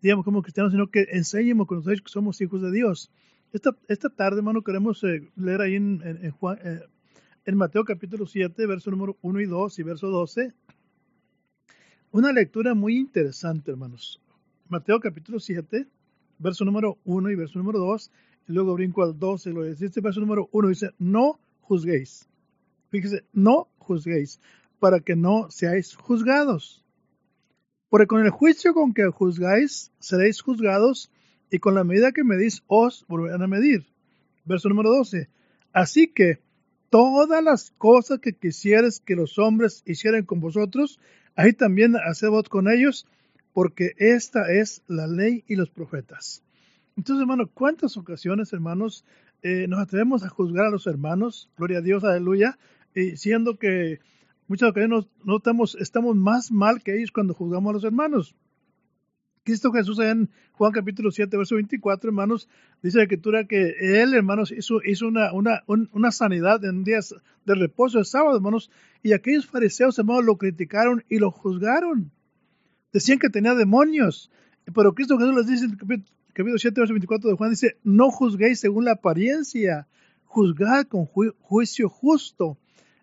digamos, 0.00 0.24
como 0.24 0.42
cristianos, 0.42 0.72
sino 0.72 0.90
que 0.90 1.06
enseñemos 1.12 1.66
con 1.66 1.78
nosotros 1.78 2.00
que 2.02 2.10
somos 2.10 2.40
hijos 2.40 2.62
de 2.62 2.70
Dios. 2.70 3.10
Esta, 3.52 3.76
esta 3.88 4.08
tarde, 4.08 4.38
hermano, 4.38 4.62
queremos 4.62 5.02
eh, 5.04 5.28
leer 5.36 5.60
ahí 5.60 5.74
en, 5.74 6.02
en, 6.04 6.30
Juan, 6.32 6.58
en 7.44 7.56
Mateo 7.56 7.84
capítulo 7.84 8.26
7, 8.26 8.66
verso 8.66 8.90
número 8.90 9.16
1 9.22 9.40
y 9.40 9.46
2 9.46 9.78
y 9.78 9.82
verso 9.82 10.08
12. 10.08 10.52
Una 12.10 12.32
lectura 12.32 12.74
muy 12.74 12.96
interesante, 12.96 13.70
hermanos. 13.70 14.20
Mateo 14.68 15.00
capítulo 15.00 15.40
7, 15.40 15.86
verso 16.38 16.64
número 16.64 16.98
1 17.04 17.30
y 17.30 17.34
verso 17.34 17.58
número 17.58 17.78
2 17.78 18.10
y 18.10 18.27
luego 18.52 18.74
brinco 18.74 19.02
al 19.02 19.18
12, 19.18 19.50
lo 19.50 19.64
dice, 19.64 19.86
este 19.86 20.00
verso 20.00 20.20
número 20.20 20.48
1 20.52 20.68
dice, 20.68 20.90
no 20.98 21.38
juzguéis. 21.60 22.28
Fíjese, 22.90 23.24
no 23.32 23.68
juzguéis, 23.78 24.40
para 24.78 25.00
que 25.00 25.16
no 25.16 25.50
seáis 25.50 25.94
juzgados. 25.94 26.84
Porque 27.90 28.06
con 28.06 28.24
el 28.24 28.30
juicio 28.30 28.74
con 28.74 28.94
que 28.94 29.06
juzgáis, 29.06 29.92
seréis 29.98 30.40
juzgados, 30.40 31.10
y 31.50 31.58
con 31.58 31.74
la 31.74 31.84
medida 31.84 32.12
que 32.12 32.24
medís, 32.24 32.62
os 32.66 33.06
volverán 33.08 33.42
a 33.42 33.46
medir. 33.46 33.86
Verso 34.44 34.68
número 34.68 34.90
12. 34.90 35.28
Así 35.72 36.08
que 36.08 36.40
todas 36.90 37.42
las 37.42 37.70
cosas 37.72 38.18
que 38.20 38.32
quisieres 38.34 39.00
que 39.00 39.14
los 39.14 39.38
hombres 39.38 39.82
hicieran 39.86 40.24
con 40.24 40.40
vosotros, 40.40 40.98
ahí 41.36 41.52
también 41.52 41.96
haced 41.96 42.28
vos 42.28 42.48
con 42.48 42.70
ellos, 42.70 43.06
porque 43.52 43.92
esta 43.98 44.52
es 44.52 44.82
la 44.86 45.06
ley 45.06 45.44
y 45.46 45.56
los 45.56 45.70
profetas. 45.70 46.42
Entonces, 46.98 47.20
hermano, 47.20 47.48
¿cuántas 47.54 47.96
ocasiones, 47.96 48.52
hermanos, 48.52 49.04
eh, 49.42 49.68
nos 49.68 49.78
atrevemos 49.78 50.24
a 50.24 50.28
juzgar 50.28 50.66
a 50.66 50.70
los 50.70 50.88
hermanos? 50.88 51.48
Gloria 51.56 51.78
a 51.78 51.80
Dios, 51.80 52.02
aleluya. 52.02 52.58
Y 52.92 53.16
siendo 53.16 53.56
que 53.56 54.00
muchas 54.48 54.70
ocasiones 54.70 55.06
no 55.22 55.36
estamos, 55.36 55.76
estamos 55.76 56.16
más 56.16 56.50
mal 56.50 56.82
que 56.82 56.96
ellos 56.96 57.12
cuando 57.12 57.34
juzgamos 57.34 57.70
a 57.70 57.74
los 57.74 57.84
hermanos. 57.84 58.34
Cristo 59.44 59.70
Jesús 59.70 60.00
en 60.00 60.28
Juan 60.54 60.72
capítulo 60.72 61.12
7, 61.12 61.36
verso 61.36 61.54
24, 61.54 62.10
hermanos, 62.10 62.48
dice 62.82 62.96
la 62.96 63.04
escritura 63.04 63.44
que 63.44 63.76
él, 63.78 64.12
hermanos, 64.14 64.50
hizo, 64.50 64.80
hizo 64.84 65.06
una, 65.06 65.32
una, 65.32 65.62
una 65.68 66.10
sanidad 66.10 66.64
en 66.64 66.82
días 66.82 67.14
de 67.46 67.54
reposo, 67.54 67.98
de 67.98 68.06
sábado, 68.06 68.38
hermanos, 68.38 68.72
y 69.04 69.12
aquellos 69.12 69.46
fariseos, 69.46 69.96
hermanos, 70.00 70.24
lo 70.24 70.36
criticaron 70.36 71.04
y 71.08 71.20
lo 71.20 71.30
juzgaron. 71.30 72.10
Decían 72.92 73.20
que 73.20 73.30
tenía 73.30 73.54
demonios, 73.54 74.32
pero 74.74 74.94
Cristo 74.94 75.16
Jesús 75.16 75.36
les 75.36 75.46
dice 75.46 75.66
en 75.66 76.04
capítulo 76.38 76.56
7, 76.56 76.80
verso 76.80 76.94
24 76.94 77.30
de 77.30 77.36
Juan 77.36 77.50
dice, 77.50 77.78
no 77.82 78.12
juzguéis 78.12 78.60
según 78.60 78.84
la 78.84 78.92
apariencia, 78.92 79.88
juzgad 80.24 80.86
con 80.86 81.06
juicio 81.06 81.88
justo. 81.88 82.56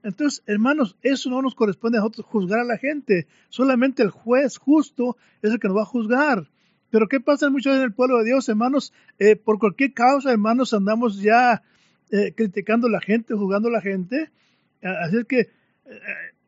Entonces, 0.03 0.41
hermanos, 0.45 0.95
eso 1.01 1.29
no 1.29 1.41
nos 1.41 1.53
corresponde 1.53 1.97
a 1.97 1.99
nosotros 1.99 2.27
juzgar 2.27 2.59
a 2.59 2.63
la 2.63 2.77
gente. 2.77 3.27
Solamente 3.49 4.03
el 4.03 4.09
juez 4.09 4.57
justo 4.57 5.17
es 5.41 5.51
el 5.51 5.59
que 5.59 5.67
nos 5.67 5.75
va 5.75 5.81
a 5.81 5.85
juzgar. 5.85 6.49
Pero 6.89 7.09
¿qué 7.09 7.19
pasa 7.19 7.49
mucho 7.49 7.75
en 7.75 7.81
el 7.81 7.91
pueblo 7.91 8.19
de 8.19 8.23
Dios, 8.23 8.47
hermanos? 8.47 8.93
Eh, 9.19 9.35
por 9.35 9.59
cualquier 9.59 9.91
causa, 9.91 10.31
hermanos, 10.31 10.73
andamos 10.73 11.21
ya 11.21 11.61
eh, 12.11 12.31
criticando 12.33 12.87
a 12.87 12.91
la 12.91 13.01
gente, 13.01 13.33
juzgando 13.33 13.67
a 13.67 13.73
la 13.73 13.81
gente. 13.81 14.29
Así 14.81 15.17
es 15.17 15.25
que 15.25 15.39
eh, 15.39 15.49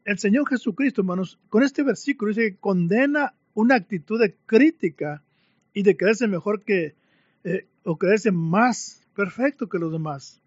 el 0.06 0.18
Señor 0.20 0.48
Jesucristo, 0.48 1.02
hermanos, 1.02 1.38
con 1.50 1.64
este 1.64 1.84
versículo 1.84 2.30
dice 2.30 2.52
que 2.52 2.58
condena 2.58 3.34
una 3.56 3.76
actitud 3.76 4.22
de 4.22 4.38
crítica 4.46 5.22
y 5.78 5.84
de 5.84 5.96
creerse 5.96 6.28
mejor 6.28 6.64
que, 6.64 6.96
eh, 7.44 7.68
o 7.84 8.00
creerse 8.00 8.32
más 8.32 9.06
perfecto 9.14 9.70
que 9.70 9.78
los 9.78 9.92
demás. 9.92 10.42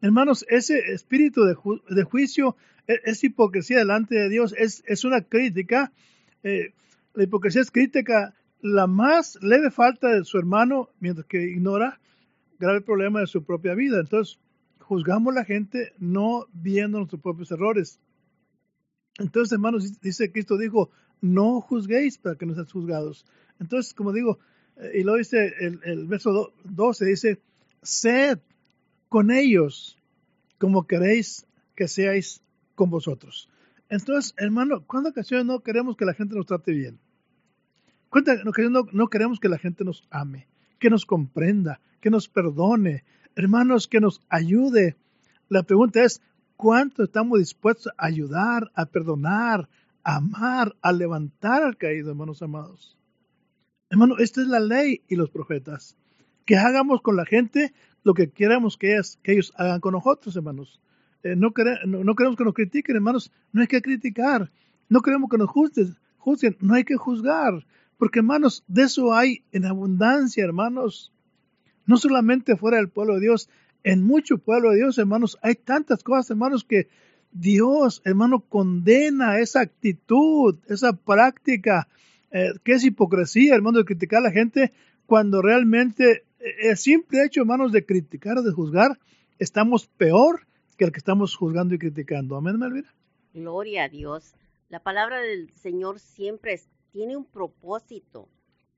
Hermanos, 0.00 0.46
ese 0.48 0.78
espíritu 0.94 1.44
de, 1.44 2.04
juicio 2.04 2.56
e-, 2.86 2.98
es, 3.04 3.22
hipocresía 3.22 3.80
delante 3.80 4.14
de 4.14 4.30
Dios, 4.30 4.54
es, 4.56 4.82
es 4.86 5.04
una 5.04 5.20
crítica. 5.20 5.92
Eh, 6.42 6.72
la 7.12 7.24
hipocresía 7.24 7.60
es 7.60 7.70
crítica, 7.70 8.34
la 8.62 8.86
más 8.86 9.38
leve 9.42 9.70
falta 9.70 10.08
de 10.08 10.24
su 10.24 10.38
hermano, 10.38 10.88
mientras 11.00 11.26
que 11.26 11.42
ignora 11.42 12.00
grave 12.58 12.80
problema 12.80 13.20
de 13.20 13.26
su 13.26 13.44
propia 13.44 13.74
vida. 13.74 14.00
Entonces, 14.00 14.38
juzgamos 14.78 15.32
a 15.34 15.40
la 15.40 15.44
gente 15.44 15.92
no 15.98 16.46
viendo 16.54 16.96
nuestros 16.96 17.20
propios 17.20 17.50
errores. 17.50 18.00
Entonces, 19.18 19.52
hermanos, 19.52 20.00
dice 20.00 20.32
Cristo 20.32 20.56
dijo, 20.56 20.88
no 21.20 21.60
juzguéis 21.60 22.16
para 22.16 22.36
que 22.36 22.46
no 22.46 22.54
seáis 22.54 22.72
juzgados. 22.72 23.26
Entonces, 23.60 23.92
como 23.92 24.14
digo, 24.14 24.38
y 24.94 25.02
lo 25.02 25.16
dice 25.16 25.54
el, 25.60 26.06
verso 26.06 26.52
12, 26.64 27.04
dice, 27.04 27.40
sed 27.82 28.38
con 29.08 29.30
ellos 29.30 29.98
como 30.58 30.86
queréis 30.86 31.46
que 31.74 31.88
seáis 31.88 32.42
con 32.74 32.90
vosotros. 32.90 33.48
Entonces, 33.88 34.34
hermano, 34.38 34.84
¿cuántas 34.86 35.12
ocasiones 35.12 35.46
no 35.46 35.60
queremos 35.60 35.96
que 35.96 36.04
la 36.04 36.14
gente 36.14 36.34
nos 36.34 36.46
trate 36.46 36.72
bien? 36.72 36.98
¿Cuántas 38.08 38.40
ocasiones 38.46 38.84
no, 38.92 39.08
queremos 39.08 39.40
que 39.40 39.48
la 39.48 39.58
gente 39.58 39.84
nos 39.84 40.06
ame, 40.10 40.48
que 40.78 40.90
nos 40.90 41.06
comprenda, 41.06 41.80
que 42.00 42.10
nos 42.10 42.28
perdone? 42.28 43.04
Hermanos, 43.34 43.88
que 43.88 44.00
nos 44.00 44.22
ayude. 44.28 44.96
La 45.48 45.62
pregunta 45.62 46.02
es, 46.04 46.22
¿cuánto 46.56 47.02
estamos 47.02 47.38
dispuestos 47.38 47.92
a 47.96 48.06
ayudar, 48.06 48.70
a 48.74 48.86
perdonar, 48.86 49.68
a 50.02 50.16
amar, 50.16 50.76
a 50.82 50.92
levantar 50.92 51.62
al 51.62 51.76
caído, 51.76 52.10
hermanos 52.10 52.42
amados? 52.42 52.96
Hermano, 53.92 54.16
esta 54.16 54.40
es 54.40 54.48
la 54.48 54.58
ley 54.58 55.02
y 55.06 55.16
los 55.16 55.28
profetas. 55.28 55.98
Que 56.46 56.56
hagamos 56.56 57.02
con 57.02 57.14
la 57.14 57.26
gente 57.26 57.74
lo 58.04 58.14
que 58.14 58.30
queramos 58.30 58.78
que, 58.78 58.98
ellos, 59.24 59.52
hagan 59.58 59.80
con 59.80 59.92
nosotros, 59.92 60.34
hermanos. 60.34 60.80
Eh, 61.22 61.36
no, 61.36 61.52
queremos 61.52 62.38
que 62.38 62.44
nos 62.44 62.54
critiquen, 62.54 62.96
hermanos. 62.96 63.30
No 63.52 63.60
hay 63.60 63.66
que 63.66 63.82
criticar. 63.82 64.50
No 64.88 65.02
queremos 65.02 65.28
que 65.28 65.36
nos 65.36 65.50
juzguen, 65.50 65.94
juzguen. 66.16 66.56
No 66.60 66.72
hay 66.72 66.84
que 66.84 66.96
juzgar. 66.96 67.66
Porque 67.98 68.20
hermanos, 68.20 68.64
de 68.66 68.84
eso 68.84 69.12
hay 69.12 69.44
en 69.52 69.66
abundancia, 69.66 70.42
hermanos. 70.42 71.12
No 71.84 71.98
solamente 71.98 72.56
fuera 72.56 72.78
del 72.78 72.88
pueblo 72.88 73.16
de 73.16 73.20
Dios, 73.20 73.50
en 73.84 74.02
mucho 74.02 74.38
pueblo 74.38 74.70
de 74.70 74.76
Dios, 74.76 74.96
hermanos, 74.96 75.38
hay 75.42 75.54
tantas 75.54 76.02
cosas, 76.02 76.30
hermanos, 76.30 76.64
que 76.64 76.88
Dios, 77.30 78.00
hermano, 78.06 78.40
condena 78.40 79.38
esa 79.38 79.60
actitud, 79.60 80.56
esa 80.66 80.94
práctica, 80.94 81.88
eh, 82.32 82.52
que 82.64 82.72
es 82.72 82.84
hipocresía, 82.84 83.54
hermano, 83.54 83.78
de 83.78 83.84
criticar 83.84 84.20
a 84.20 84.28
la 84.28 84.32
gente 84.32 84.72
cuando 85.06 85.42
realmente 85.42 86.24
eh, 86.40 86.70
el 86.70 86.76
simple 86.76 87.24
hecho, 87.24 87.42
hermanos, 87.42 87.72
de 87.72 87.84
criticar 87.84 88.38
o 88.38 88.42
de 88.42 88.52
juzgar, 88.52 88.98
estamos 89.38 89.86
peor 89.86 90.46
que 90.78 90.84
el 90.84 90.92
que 90.92 90.98
estamos 90.98 91.36
juzgando 91.36 91.74
y 91.74 91.78
criticando. 91.78 92.36
Amén, 92.36 92.58
Melvira. 92.58 92.92
Gloria 93.34 93.84
a 93.84 93.88
Dios. 93.88 94.34
La 94.68 94.80
palabra 94.80 95.20
del 95.20 95.50
Señor 95.54 96.00
siempre 96.00 96.58
tiene 96.90 97.16
un 97.16 97.24
propósito. 97.24 98.28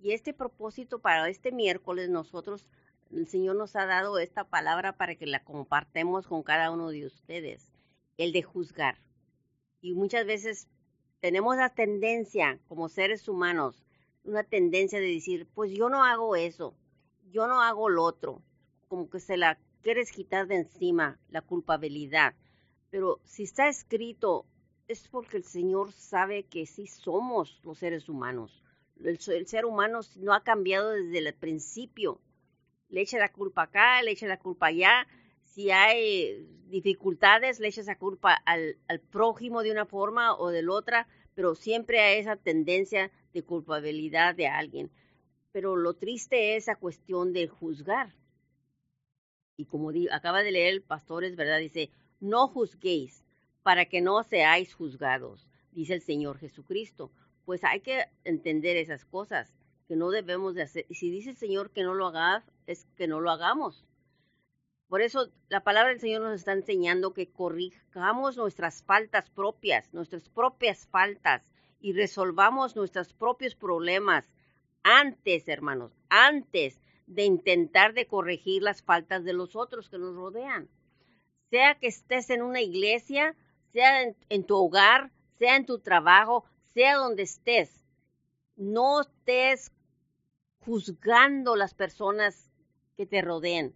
Y 0.00 0.12
este 0.12 0.34
propósito 0.34 0.98
para 0.98 1.28
este 1.28 1.52
miércoles 1.52 2.10
nosotros, 2.10 2.66
el 3.12 3.28
Señor 3.28 3.56
nos 3.56 3.76
ha 3.76 3.86
dado 3.86 4.18
esta 4.18 4.44
palabra 4.44 4.96
para 4.96 5.14
que 5.14 5.26
la 5.26 5.44
compartamos 5.44 6.26
con 6.26 6.42
cada 6.42 6.70
uno 6.72 6.90
de 6.90 7.06
ustedes, 7.06 7.70
el 8.18 8.32
de 8.32 8.42
juzgar. 8.42 8.98
Y 9.80 9.94
muchas 9.94 10.26
veces 10.26 10.66
tenemos 11.24 11.56
la 11.56 11.70
tendencia 11.70 12.60
como 12.68 12.90
seres 12.90 13.28
humanos, 13.30 13.82
una 14.24 14.44
tendencia 14.44 15.00
de 15.00 15.06
decir, 15.06 15.48
pues 15.54 15.70
yo 15.72 15.88
no 15.88 16.04
hago 16.04 16.36
eso, 16.36 16.74
yo 17.32 17.48
no 17.48 17.62
hago 17.62 17.88
lo 17.88 18.02
otro, 18.02 18.42
como 18.88 19.08
que 19.08 19.20
se 19.20 19.38
la 19.38 19.58
quieres 19.80 20.12
quitar 20.12 20.46
de 20.46 20.56
encima, 20.56 21.18
la 21.30 21.40
culpabilidad. 21.40 22.34
Pero 22.90 23.22
si 23.24 23.44
está 23.44 23.68
escrito, 23.68 24.44
es 24.86 25.08
porque 25.08 25.38
el 25.38 25.44
Señor 25.44 25.92
sabe 25.92 26.42
que 26.42 26.66
sí 26.66 26.86
somos 26.88 27.58
los 27.64 27.78
seres 27.78 28.10
humanos. 28.10 28.62
El, 29.02 29.18
ser 29.18 29.64
humano 29.64 30.00
no 30.16 30.34
ha 30.34 30.42
cambiado 30.42 30.90
desde 30.90 31.26
el 31.26 31.32
principio. 31.32 32.20
Le 32.90 33.00
echa 33.00 33.16
la 33.16 33.32
culpa 33.32 33.62
acá, 33.62 34.02
le 34.02 34.10
echa 34.10 34.26
la 34.26 34.38
culpa 34.38 34.66
allá. 34.66 35.06
Si 35.54 35.70
hay 35.70 36.48
dificultades, 36.66 37.60
le 37.60 37.68
echa 37.68 37.82
esa 37.82 37.96
culpa 37.96 38.34
al, 38.44 38.76
prójimo 39.12 39.62
de 39.62 39.70
una 39.70 39.86
forma 39.86 40.34
o 40.36 40.48
de 40.48 40.68
otra, 40.68 41.06
pero 41.36 41.54
siempre 41.54 42.00
hay 42.00 42.18
esa 42.18 42.34
tendencia 42.34 43.12
de 43.32 43.44
culpabilidad 43.44 44.34
de 44.34 44.48
alguien. 44.48 44.90
Pero 45.52 45.76
lo 45.76 45.94
triste 45.94 46.56
es 46.56 46.64
esa 46.64 46.74
cuestión 46.74 47.32
de 47.32 47.46
juzgar. 47.46 48.16
Y 49.56 49.66
como 49.66 49.92
acaba 50.10 50.42
de 50.42 50.50
leer 50.50 50.74
el 50.74 50.82
pastor, 50.82 51.22
es 51.22 51.36
verdad, 51.36 51.60
dice, 51.60 51.88
no 52.18 52.48
juzguéis 52.48 53.24
para 53.62 53.84
que 53.84 54.00
no 54.00 54.24
seáis 54.24 54.74
juzgados, 54.74 55.46
dice 55.70 55.94
el 55.94 56.02
Señor 56.02 56.38
Jesucristo. 56.38 57.12
Pues 57.44 57.62
hay 57.62 57.78
que 57.78 58.06
entender 58.24 58.76
esas 58.76 59.04
cosas 59.04 59.54
que 59.86 59.94
no 59.94 60.10
debemos 60.10 60.56
de 60.56 60.62
hacer. 60.62 60.84
Y 60.88 60.96
si 60.96 61.10
dice 61.10 61.30
el 61.30 61.36
Señor 61.36 61.70
que 61.70 61.84
no 61.84 61.94
lo 61.94 62.08
hagas, 62.08 62.42
es 62.66 62.88
que 62.96 63.06
no 63.06 63.20
lo 63.20 63.30
hagamos. 63.30 63.84
Por 64.88 65.02
eso 65.02 65.30
la 65.48 65.64
palabra 65.64 65.90
del 65.90 66.00
Señor 66.00 66.22
nos 66.22 66.34
está 66.34 66.52
enseñando 66.52 67.14
que 67.14 67.30
corrijamos 67.30 68.36
nuestras 68.36 68.82
faltas 68.82 69.30
propias, 69.30 69.92
nuestras 69.92 70.28
propias 70.28 70.86
faltas, 70.86 71.42
y 71.80 71.92
resolvamos 71.92 72.76
nuestros 72.76 73.12
propios 73.12 73.54
problemas 73.54 74.26
antes, 74.82 75.48
hermanos, 75.48 75.92
antes 76.08 76.80
de 77.06 77.24
intentar 77.24 77.92
de 77.92 78.06
corregir 78.06 78.62
las 78.62 78.82
faltas 78.82 79.24
de 79.24 79.32
los 79.32 79.56
otros 79.56 79.88
que 79.88 79.98
nos 79.98 80.14
rodean. 80.14 80.68
Sea 81.50 81.78
que 81.78 81.88
estés 81.88 82.30
en 82.30 82.42
una 82.42 82.60
iglesia, 82.60 83.36
sea 83.72 84.02
en, 84.02 84.44
tu 84.44 84.56
hogar, 84.56 85.10
sea 85.38 85.56
en 85.56 85.66
tu 85.66 85.78
trabajo, 85.78 86.44
sea 86.72 86.96
donde 86.96 87.24
estés, 87.24 87.84
no 88.56 89.02
estés 89.02 89.72
juzgando 90.60 91.56
las 91.56 91.74
personas 91.74 92.50
que 92.96 93.04
te 93.04 93.20
rodeen. 93.20 93.74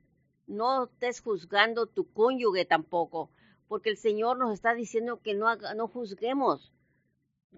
No 0.48 0.84
estés 0.84 1.20
juzgando 1.20 1.86
tu 1.86 2.10
cónyuge 2.12 2.64
tampoco, 2.64 3.30
porque 3.68 3.90
el 3.90 3.96
Señor 3.96 4.38
nos 4.38 4.52
está 4.52 4.74
diciendo 4.74 5.20
que 5.20 5.34
no, 5.34 5.54
no 5.54 5.86
juzguemos 5.86 6.72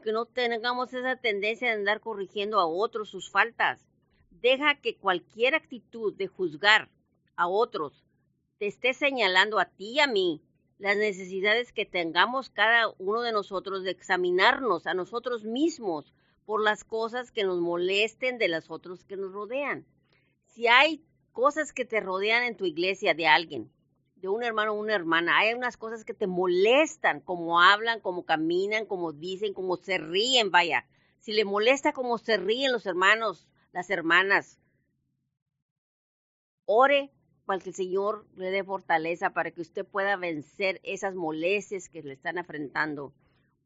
que 0.02 0.12
no 0.12 0.26
tengamos 0.26 0.92
esa 0.92 1.16
tendencia 1.16 1.68
de 1.68 1.74
andar 1.74 2.00
corrigiendo 2.00 2.58
a 2.58 2.66
otros 2.66 3.08
sus 3.10 3.30
faltas. 3.30 3.86
Deja 4.30 4.80
que 4.80 4.96
cualquier 4.96 5.54
actitud 5.54 6.14
de 6.14 6.26
juzgar 6.26 6.90
a 7.36 7.46
otros 7.48 8.04
te 8.58 8.66
esté 8.66 8.92
señalando 8.92 9.58
a 9.58 9.66
ti 9.66 9.92
y 9.92 10.00
a 10.00 10.06
mí 10.06 10.42
las 10.78 10.96
necesidades 10.96 11.72
que 11.72 11.84
tengamos 11.86 12.50
cada 12.50 12.88
uno 12.98 13.22
de 13.22 13.32
nosotros 13.32 13.84
de 13.84 13.90
examinarnos 13.90 14.86
a 14.86 14.94
nosotros 14.94 15.44
mismos 15.44 16.12
por 16.44 16.62
las 16.62 16.84
cosas 16.84 17.30
que 17.30 17.44
nos 17.44 17.60
molesten 17.60 18.38
de 18.38 18.48
las 18.48 18.70
otros 18.70 19.04
que 19.04 19.16
nos 19.16 19.32
rodean. 19.32 19.86
Si 20.46 20.66
hay 20.66 21.04
cosas 21.32 21.72
que 21.72 21.84
te 21.84 22.00
rodean 22.00 22.44
en 22.44 22.56
tu 22.56 22.66
iglesia 22.66 23.14
de 23.14 23.26
alguien, 23.26 23.70
de 24.16 24.28
un 24.28 24.42
hermano 24.42 24.72
o 24.72 24.80
una 24.80 24.94
hermana, 24.94 25.38
hay 25.38 25.54
unas 25.54 25.76
cosas 25.76 26.04
que 26.04 26.14
te 26.14 26.26
molestan, 26.26 27.20
como 27.20 27.60
hablan, 27.60 28.00
como 28.00 28.24
caminan, 28.24 28.86
como 28.86 29.12
dicen, 29.12 29.54
como 29.54 29.76
se 29.76 29.98
ríen, 29.98 30.50
vaya. 30.50 30.86
Si 31.20 31.32
le 31.32 31.44
molesta 31.44 31.92
cómo 31.92 32.18
se 32.18 32.36
ríen 32.36 32.72
los 32.72 32.86
hermanos, 32.86 33.48
las 33.72 33.88
hermanas, 33.90 34.58
ore 36.66 37.10
para 37.46 37.60
que 37.60 37.70
el 37.70 37.74
Señor 37.74 38.26
le 38.36 38.50
dé 38.50 38.62
fortaleza 38.62 39.30
para 39.30 39.50
que 39.50 39.60
usted 39.60 39.84
pueda 39.84 40.16
vencer 40.16 40.80
esas 40.84 41.14
molestias 41.14 41.88
que 41.88 42.02
le 42.02 42.12
están 42.12 42.38
enfrentando. 42.38 43.12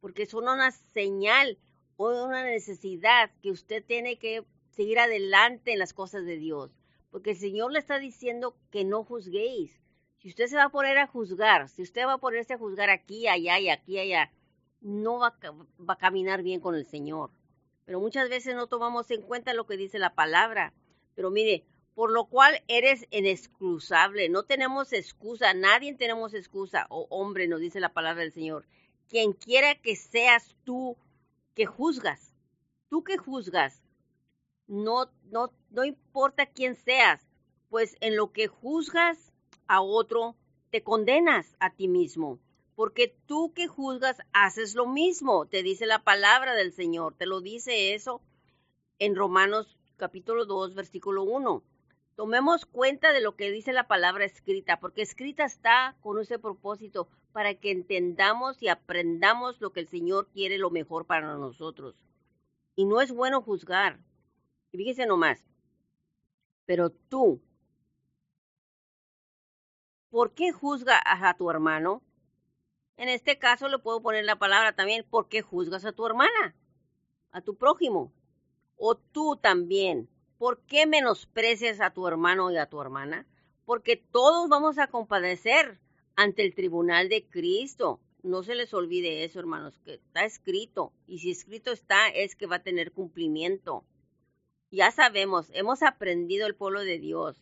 Porque 0.01 0.27
son 0.27 0.49
una 0.49 0.71
señal 0.71 1.59
o 1.97 2.25
una 2.25 2.45
necesidad 2.45 3.31
que 3.43 3.51
usted 3.51 3.85
tiene 3.85 4.19
que 4.19 4.45
seguir 4.71 4.99
adelante 4.99 5.73
en 5.73 5.79
las 5.79 5.93
cosas 5.93 6.25
de 6.25 6.39
Dios. 6.39 6.71
Porque 7.15 7.31
el 7.31 7.37
Señor 7.37 7.71
le 7.71 7.79
está 7.79 8.01
diciendo 8.01 8.57
que 8.73 8.83
no 8.85 9.05
juzguéis, 9.05 9.81
si 10.19 10.31
usted 10.31 10.49
se 10.49 10.57
va 10.57 10.65
a 10.65 10.69
poner 10.71 10.99
a 10.99 11.07
juzgar, 11.07 11.69
si 11.69 11.83
usted 11.83 12.05
va 12.07 12.15
a 12.15 12.19
ponerse 12.19 12.55
a 12.55 12.59
juzgar 12.59 12.91
aquí, 12.91 13.29
allá 13.29 13.61
y 13.61 13.69
aquí, 13.69 14.01
allá, 14.01 14.33
no 14.81 15.21
va, 15.21 15.37
a 15.87 15.97
caminar 15.97 16.43
bien 16.43 16.59
con 16.59 16.75
el 16.75 16.87
Señor. 16.87 17.31
Pero 17.85 18.01
muchas 18.01 18.29
veces 18.29 18.57
no 18.57 18.67
tomamos 18.67 19.13
en 19.13 19.23
cuenta 19.23 19.55
lo 19.55 19.65
que 19.65 19.77
dice 19.77 20.01
la 20.01 20.17
palabra. 20.17 20.73
Pero 21.15 21.31
mire, 21.31 21.65
por 21.95 22.11
lo 22.11 22.25
cual 22.25 22.65
eres 22.67 23.07
inexcusable. 23.13 24.29
No 24.29 24.43
tenemos 24.43 24.93
excusa, 24.93 25.55
nadie 25.55 25.95
tenemos 25.95 26.35
excusa. 26.35 26.89
Oh, 26.91 27.07
hombre, 27.11 27.47
nos 27.47 27.61
dice 27.61 27.79
la 27.79 27.93
palabra 27.93 28.25
del 28.25 28.33
Señor. 28.33 28.67
Quien 29.09 29.35
quiera 29.35 29.77
que 29.77 29.95
seas 29.95 30.57
tú 30.65 30.97
que 31.55 31.65
juzgas, 31.65 32.35
tú 32.89 33.05
que 33.05 33.19
juzgas, 33.19 33.85
no, 34.67 35.11
no, 35.31 35.53
no 35.75 35.85
importa 35.85 36.47
quién 36.47 36.77
seas, 36.77 37.21
pues 37.69 37.97
en 38.01 38.17
lo 38.17 38.33
que 38.33 38.47
juzgas 38.47 39.33
a 39.67 39.81
otro, 39.81 40.37
te 40.71 40.85
condenas 40.85 41.57
a 41.59 41.71
ti 41.71 41.89
mismo, 41.89 42.39
porque 42.77 43.17
tú 43.27 43.53
que 43.53 43.67
juzgas 43.67 44.19
haces 44.33 44.77
lo 44.77 44.87
mismo, 44.87 45.47
te 45.47 45.65
dice 45.65 45.87
la 45.87 46.05
palabra 46.05 46.55
del 46.55 46.73
Señor, 46.73 47.15
te 47.15 47.27
lo 47.27 47.41
dice 47.41 47.95
eso 47.95 48.21
en 49.01 49.17
Romanos 49.17 49.77
capítulo 49.97 50.47
2, 50.47 50.75
versículo 50.75 51.25
1. 51.25 51.63
Tomemos 52.15 52.67
cuenta 52.67 53.13
de 53.13 53.21
lo 53.21 53.35
que 53.35 53.51
dice 53.51 53.73
la 53.73 53.89
palabra 53.89 54.25
escrita, 54.25 54.79
porque 54.79 55.03
escrita 55.03 55.45
está 55.45 55.97
con 56.01 56.21
ese 56.21 56.39
propósito 56.39 57.09
para 57.33 57.55
que 57.55 57.73
entendamos 57.73 58.63
y 58.63 58.69
aprendamos 58.69 59.61
lo 59.61 59.73
que 59.73 59.81
el 59.81 59.89
Señor 59.89 60.29
quiere 60.33 60.59
lo 60.59 60.71
mejor 60.71 61.07
para 61.07 61.35
nosotros. 61.37 61.97
Y 62.77 62.85
no 62.85 63.01
es 63.01 63.11
bueno 63.11 63.43
juzgar. 63.43 63.99
Y 64.71 64.77
fíjese 64.77 65.07
nomás, 65.07 65.45
pero 66.67 66.91
tú, 66.91 67.41
¿por 70.11 70.33
qué 70.35 70.53
juzgas 70.53 71.01
a 71.05 71.35
tu 71.35 71.51
hermano? 71.51 72.03
En 72.97 73.09
este 73.09 73.39
caso 73.39 73.69
le 73.69 73.79
puedo 73.79 74.01
poner 74.03 74.25
la 74.25 74.39
palabra 74.39 74.75
también, 74.75 75.05
¿por 75.09 75.29
qué 75.29 75.43
juzgas 75.43 75.85
a 75.85 75.93
tu 75.93 76.07
hermana? 76.07 76.55
A 77.33 77.41
tu 77.41 77.57
prójimo. 77.57 78.13
O 78.77 78.97
tú 78.97 79.37
también, 79.37 80.09
¿por 80.39 80.61
qué 80.67 80.87
menosprecias 80.87 81.81
a 81.81 81.91
tu 81.91 82.07
hermano 82.07 82.51
y 82.51 82.57
a 82.57 82.67
tu 82.67 82.81
hermana? 82.81 83.27
Porque 83.65 83.97
todos 83.97 84.49
vamos 84.49 84.79
a 84.79 84.87
compadecer 84.87 85.81
ante 86.17 86.45
el 86.45 86.55
tribunal 86.55 87.09
de 87.09 87.27
Cristo. 87.27 88.01
No 88.23 88.43
se 88.43 88.55
les 88.55 88.73
olvide 88.73 89.25
eso, 89.25 89.41
hermanos, 89.41 89.79
que 89.85 89.95
está 89.95 90.25
escrito. 90.25 90.93
Y 91.07 91.19
si 91.19 91.31
escrito 91.31 91.73
está, 91.73 92.09
es 92.09 92.37
que 92.37 92.47
va 92.47 92.57
a 92.57 92.63
tener 92.63 92.93
cumplimiento. 92.93 93.85
Ya 94.75 94.91
sabemos, 94.91 95.51
hemos 95.53 95.85
aprendido 95.85 96.49
el 96.49 96.57
pueblo 96.57 96.81
de 96.81 96.99
Dios 96.99 97.41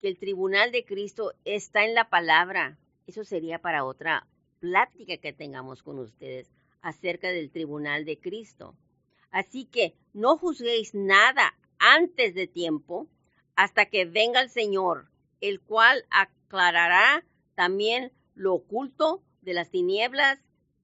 que 0.00 0.08
el 0.08 0.18
tribunal 0.18 0.72
de 0.72 0.86
Cristo 0.86 1.34
está 1.44 1.84
en 1.84 1.94
la 1.94 2.08
palabra. 2.08 2.78
Eso 3.06 3.22
sería 3.22 3.58
para 3.58 3.84
otra 3.84 4.26
plática 4.60 5.18
que 5.18 5.34
tengamos 5.34 5.82
con 5.82 5.98
ustedes 5.98 6.50
acerca 6.80 7.28
del 7.28 7.50
tribunal 7.50 8.06
de 8.06 8.18
Cristo. 8.18 8.74
Así 9.30 9.66
que 9.66 9.94
no 10.14 10.38
juzguéis 10.38 10.94
nada 10.94 11.54
antes 11.78 12.34
de 12.34 12.46
tiempo 12.46 13.06
hasta 13.54 13.84
que 13.84 14.06
venga 14.06 14.40
el 14.40 14.48
Señor, 14.48 15.10
el 15.42 15.60
cual 15.60 16.06
aclarará 16.08 17.26
también 17.54 18.10
lo 18.34 18.54
oculto 18.54 19.22
de 19.42 19.52
las 19.52 19.68
tinieblas 19.68 20.38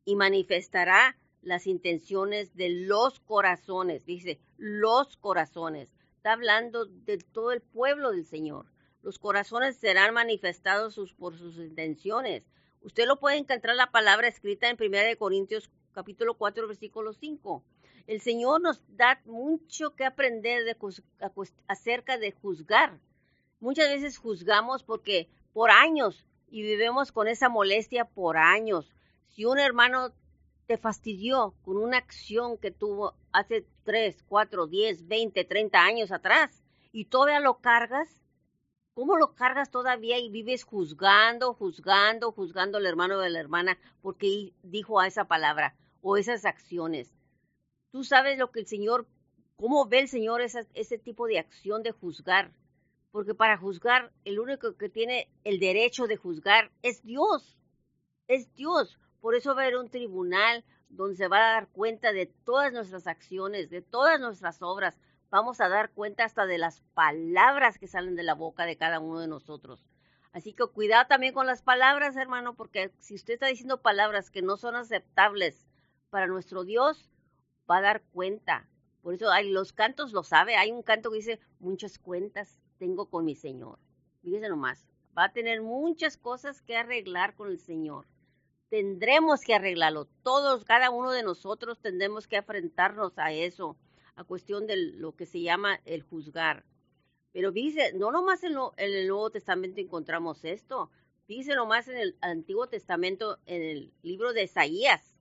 y 0.04 0.14
manifestará 0.14 1.16
las 1.40 1.66
intenciones 1.66 2.54
de 2.54 2.68
los 2.68 3.18
corazones. 3.20 4.04
Dice, 4.04 4.40
los 4.58 5.16
corazones. 5.16 5.88
Está 6.16 6.32
hablando 6.32 6.86
de 6.86 7.18
todo 7.18 7.52
el 7.52 7.60
pueblo 7.60 8.10
del 8.10 8.24
Señor. 8.24 8.66
Los 9.02 9.18
corazones 9.18 9.76
serán 9.76 10.14
manifestados 10.14 11.14
por 11.18 11.36
sus 11.38 11.56
intenciones. 11.58 12.42
Usted 12.80 13.06
lo 13.06 13.18
puede 13.18 13.36
encontrar 13.36 13.76
la 13.76 13.90
palabra 13.90 14.28
escrita 14.28 14.68
en 14.68 14.76
1 14.80 15.18
Corintios 15.18 15.70
capítulo 15.92 16.34
4, 16.34 16.68
versículo 16.68 17.12
5. 17.12 17.62
El 18.06 18.20
Señor 18.20 18.60
nos 18.60 18.82
da 18.96 19.20
mucho 19.24 19.94
que 19.94 20.04
aprender 20.04 20.64
de, 20.64 20.76
acerca 21.66 22.18
de 22.18 22.32
juzgar. 22.32 22.98
Muchas 23.60 23.88
veces 23.88 24.18
juzgamos 24.18 24.82
porque 24.82 25.28
por 25.52 25.70
años 25.70 26.26
y 26.48 26.62
vivimos 26.62 27.12
con 27.12 27.28
esa 27.28 27.48
molestia 27.48 28.04
por 28.04 28.36
años. 28.36 28.92
Si 29.28 29.44
un 29.44 29.58
hermano 29.58 30.12
te 30.66 30.78
fastidió 30.78 31.54
con 31.64 31.76
una 31.76 31.98
acción 31.98 32.58
que 32.58 32.70
tuvo 32.70 33.14
hace 33.32 33.66
3, 33.84 34.24
4, 34.28 34.66
10, 34.66 35.06
20, 35.06 35.44
30 35.44 35.78
años 35.78 36.12
atrás 36.12 36.62
y 36.92 37.06
todavía 37.06 37.40
lo 37.40 37.58
cargas, 37.58 38.18
¿cómo 38.94 39.16
lo 39.16 39.34
cargas 39.34 39.70
todavía 39.70 40.18
y 40.18 40.30
vives 40.30 40.64
juzgando, 40.64 41.54
juzgando, 41.54 42.32
juzgando 42.32 42.78
al 42.78 42.86
hermano 42.86 43.18
o 43.18 43.28
la 43.28 43.38
hermana 43.38 43.78
porque 44.02 44.52
dijo 44.62 45.00
esa 45.02 45.26
palabra 45.26 45.76
o 46.02 46.16
esas 46.16 46.44
acciones? 46.44 47.14
Tú 47.92 48.02
sabes 48.02 48.38
lo 48.38 48.50
que 48.50 48.60
el 48.60 48.66
Señor, 48.66 49.06
cómo 49.56 49.86
ve 49.86 50.00
el 50.00 50.08
Señor 50.08 50.40
ese 50.40 50.98
tipo 50.98 51.26
de 51.26 51.38
acción 51.38 51.82
de 51.82 51.92
juzgar. 51.92 52.52
Porque 53.12 53.34
para 53.34 53.56
juzgar, 53.56 54.12
el 54.26 54.38
único 54.38 54.76
que 54.76 54.90
tiene 54.90 55.30
el 55.44 55.58
derecho 55.58 56.06
de 56.06 56.18
juzgar 56.18 56.70
es 56.82 57.02
Dios. 57.02 57.56
Es 58.28 58.52
Dios. 58.54 58.98
Por 59.20 59.34
eso 59.34 59.54
va 59.54 59.62
a 59.62 59.64
haber 59.64 59.76
un 59.76 59.90
tribunal 59.90 60.64
donde 60.88 61.16
se 61.16 61.28
va 61.28 61.38
a 61.38 61.52
dar 61.52 61.68
cuenta 61.68 62.12
de 62.12 62.26
todas 62.26 62.72
nuestras 62.72 63.06
acciones, 63.06 63.70
de 63.70 63.82
todas 63.82 64.20
nuestras 64.20 64.62
obras. 64.62 64.98
Vamos 65.30 65.60
a 65.60 65.68
dar 65.68 65.90
cuenta 65.90 66.24
hasta 66.24 66.46
de 66.46 66.58
las 66.58 66.80
palabras 66.94 67.78
que 67.78 67.88
salen 67.88 68.14
de 68.14 68.22
la 68.22 68.34
boca 68.34 68.64
de 68.64 68.76
cada 68.76 69.00
uno 69.00 69.20
de 69.20 69.28
nosotros. 69.28 69.84
Así 70.32 70.52
que 70.52 70.66
cuidado 70.66 71.06
también 71.08 71.32
con 71.32 71.46
las 71.46 71.62
palabras, 71.62 72.16
hermano, 72.16 72.54
porque 72.54 72.92
si 73.00 73.14
usted 73.14 73.34
está 73.34 73.46
diciendo 73.46 73.80
palabras 73.80 74.30
que 74.30 74.42
no 74.42 74.56
son 74.56 74.76
aceptables 74.76 75.66
para 76.10 76.26
nuestro 76.26 76.64
Dios, 76.64 77.10
va 77.70 77.78
a 77.78 77.82
dar 77.82 78.02
cuenta. 78.12 78.68
Por 79.02 79.14
eso 79.14 79.30
hay, 79.30 79.50
los 79.50 79.72
cantos 79.72 80.12
lo 80.12 80.22
sabe. 80.22 80.56
Hay 80.56 80.72
un 80.72 80.82
canto 80.82 81.10
que 81.10 81.16
dice, 81.16 81.40
muchas 81.58 81.98
cuentas 81.98 82.60
tengo 82.78 83.08
con 83.08 83.24
mi 83.24 83.34
Señor. 83.34 83.78
Fíjese 84.22 84.48
nomás, 84.48 84.86
va 85.16 85.24
a 85.24 85.32
tener 85.32 85.62
muchas 85.62 86.16
cosas 86.16 86.60
que 86.60 86.76
arreglar 86.76 87.34
con 87.34 87.48
el 87.48 87.58
Señor. 87.58 88.06
Tendremos 88.68 89.42
que 89.42 89.54
arreglarlo. 89.54 90.06
Todos, 90.22 90.64
cada 90.64 90.90
uno 90.90 91.12
de 91.12 91.22
nosotros 91.22 91.80
tendremos 91.80 92.26
que 92.26 92.36
enfrentarnos 92.36 93.18
a 93.18 93.32
eso, 93.32 93.76
a 94.16 94.24
cuestión 94.24 94.66
de 94.66 94.76
lo 94.76 95.14
que 95.14 95.26
se 95.26 95.40
llama 95.40 95.80
el 95.84 96.02
juzgar. 96.02 96.64
Pero 97.32 97.52
dice, 97.52 97.92
no 97.94 98.10
nomás 98.10 98.42
en, 98.44 98.52
en 98.76 98.94
el 98.94 99.08
Nuevo 99.08 99.30
Testamento 99.30 99.80
encontramos 99.80 100.44
esto. 100.44 100.90
Dice 101.28 101.54
nomás 101.54 101.86
en 101.88 101.96
el 101.96 102.16
Antiguo 102.20 102.66
Testamento, 102.68 103.38
en 103.46 103.62
el 103.62 103.92
libro 104.02 104.32
de 104.32 104.44
Isaías, 104.44 105.16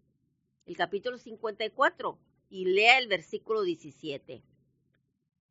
el 0.66 0.78
capítulo 0.78 1.18
54 1.18 2.18
y 2.50 2.66
lea 2.66 2.98
el 2.98 3.08
versículo 3.08 3.64
17. 3.64 4.44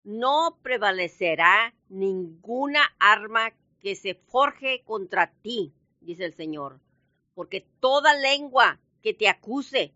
No 0.04 0.58
prevalecerá 0.62 1.74
ninguna 1.88 2.82
arma 2.98 3.52
que 3.80 3.94
se 3.94 4.14
forje 4.14 4.82
contra 4.84 5.32
ti, 5.42 5.74
dice 6.00 6.24
el 6.24 6.34
Señor, 6.34 6.80
porque 7.34 7.66
toda 7.80 8.14
lengua 8.14 8.80
que 9.02 9.14
te 9.14 9.28
acuse 9.28 9.92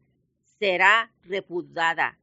será 0.58 1.12
repudiada. 1.22 2.18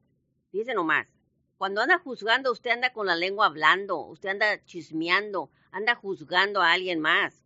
Dice 0.52 0.74
nomás, 0.74 1.08
cuando 1.56 1.80
anda 1.80 1.98
juzgando, 1.98 2.52
usted 2.52 2.70
anda 2.70 2.92
con 2.92 3.06
la 3.06 3.16
lengua 3.16 3.46
hablando, 3.46 3.98
usted 3.98 4.28
anda 4.28 4.64
chismeando, 4.64 5.50
anda 5.70 5.94
juzgando 5.94 6.60
a 6.60 6.72
alguien 6.72 7.00
más. 7.00 7.42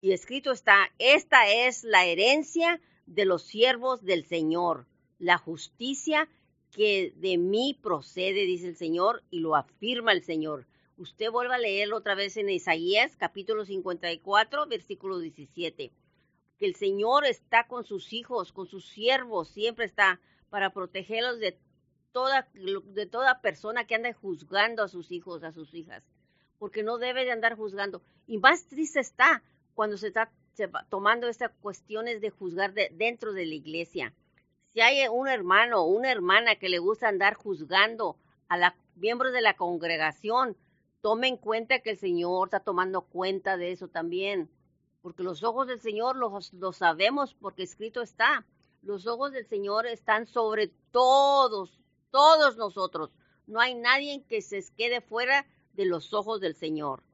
Y 0.00 0.12
escrito 0.12 0.52
está, 0.52 0.92
esta 0.98 1.50
es 1.50 1.82
la 1.82 2.04
herencia 2.04 2.80
de 3.06 3.24
los 3.24 3.42
siervos 3.42 4.04
del 4.04 4.26
Señor, 4.26 4.86
la 5.18 5.38
justicia 5.38 6.28
que 6.72 7.14
de 7.16 7.38
mí 7.38 7.78
procede, 7.82 8.44
dice 8.44 8.68
el 8.68 8.76
Señor, 8.76 9.22
y 9.30 9.40
lo 9.40 9.56
afirma 9.56 10.12
el 10.12 10.22
Señor. 10.22 10.66
Usted 10.98 11.30
vuelva 11.30 11.54
a 11.54 11.58
leerlo 11.58 11.96
otra 11.96 12.14
vez 12.14 12.36
en 12.36 12.50
Isaías, 12.50 13.16
capítulo 13.16 13.64
54, 13.64 14.66
versículo 14.66 15.18
17. 15.18 15.90
Que 16.58 16.66
el 16.66 16.74
Señor 16.74 17.24
está 17.26 17.66
con 17.66 17.84
sus 17.84 18.12
hijos, 18.12 18.52
con 18.52 18.66
sus 18.66 18.88
siervos, 18.88 19.48
siempre 19.48 19.84
está 19.84 20.20
para 20.50 20.70
protegerlos 20.70 21.38
de 21.38 21.58
toda, 22.12 22.48
de 22.54 23.06
toda 23.06 23.40
persona 23.40 23.86
que 23.86 23.94
anda 23.94 24.12
juzgando 24.14 24.82
a 24.82 24.88
sus 24.88 25.10
hijos, 25.10 25.44
a 25.44 25.52
sus 25.52 25.74
hijas. 25.74 26.02
Porque 26.58 26.82
no 26.82 26.98
debe 26.98 27.24
de 27.24 27.32
andar 27.32 27.56
juzgando. 27.56 28.02
Y 28.26 28.38
más 28.38 28.66
triste 28.68 29.00
está 29.00 29.42
cuando 29.74 29.98
se 29.98 30.08
está 30.08 30.32
tomando 30.88 31.28
estas 31.28 31.52
cuestiones 31.60 32.20
de 32.20 32.30
juzgar 32.30 32.72
dentro 32.72 33.32
de 33.32 33.46
la 33.46 33.54
iglesia. 33.54 34.14
Si 34.72 34.80
hay 34.80 35.06
un 35.08 35.28
hermano 35.28 35.82
o 35.82 35.86
una 35.86 36.10
hermana 36.10 36.56
que 36.56 36.68
le 36.68 36.78
gusta 36.78 37.08
andar 37.08 37.34
juzgando 37.34 38.16
a 38.48 38.56
los 38.56 38.70
miembros 38.94 39.32
de 39.32 39.42
la 39.42 39.54
congregación, 39.54 40.56
tome 41.00 41.28
en 41.28 41.36
cuenta 41.36 41.80
que 41.80 41.90
el 41.90 41.98
Señor 41.98 42.48
está 42.48 42.60
tomando 42.60 43.02
cuenta 43.02 43.56
de 43.56 43.72
eso 43.72 43.88
también. 43.88 44.48
Porque 45.06 45.22
los 45.22 45.44
ojos 45.44 45.68
del 45.68 45.80
Señor 45.80 46.16
los, 46.16 46.76
sabemos 46.76 47.32
porque 47.34 47.62
escrito 47.62 48.02
está. 48.02 48.44
Los 48.82 49.06
ojos 49.06 49.30
del 49.30 49.46
Señor 49.46 49.86
están 49.86 50.26
sobre 50.26 50.72
todos, 50.90 51.78
todos 52.10 52.56
nosotros. 52.56 53.12
No 53.46 53.60
hay 53.60 53.76
nadie 53.76 54.24
que 54.28 54.42
se 54.42 54.60
quede 54.76 55.00
fuera 55.00 55.46
de 55.74 55.84
los 55.84 56.12
ojos 56.12 56.40
del 56.40 56.56
Señor. 56.56 57.04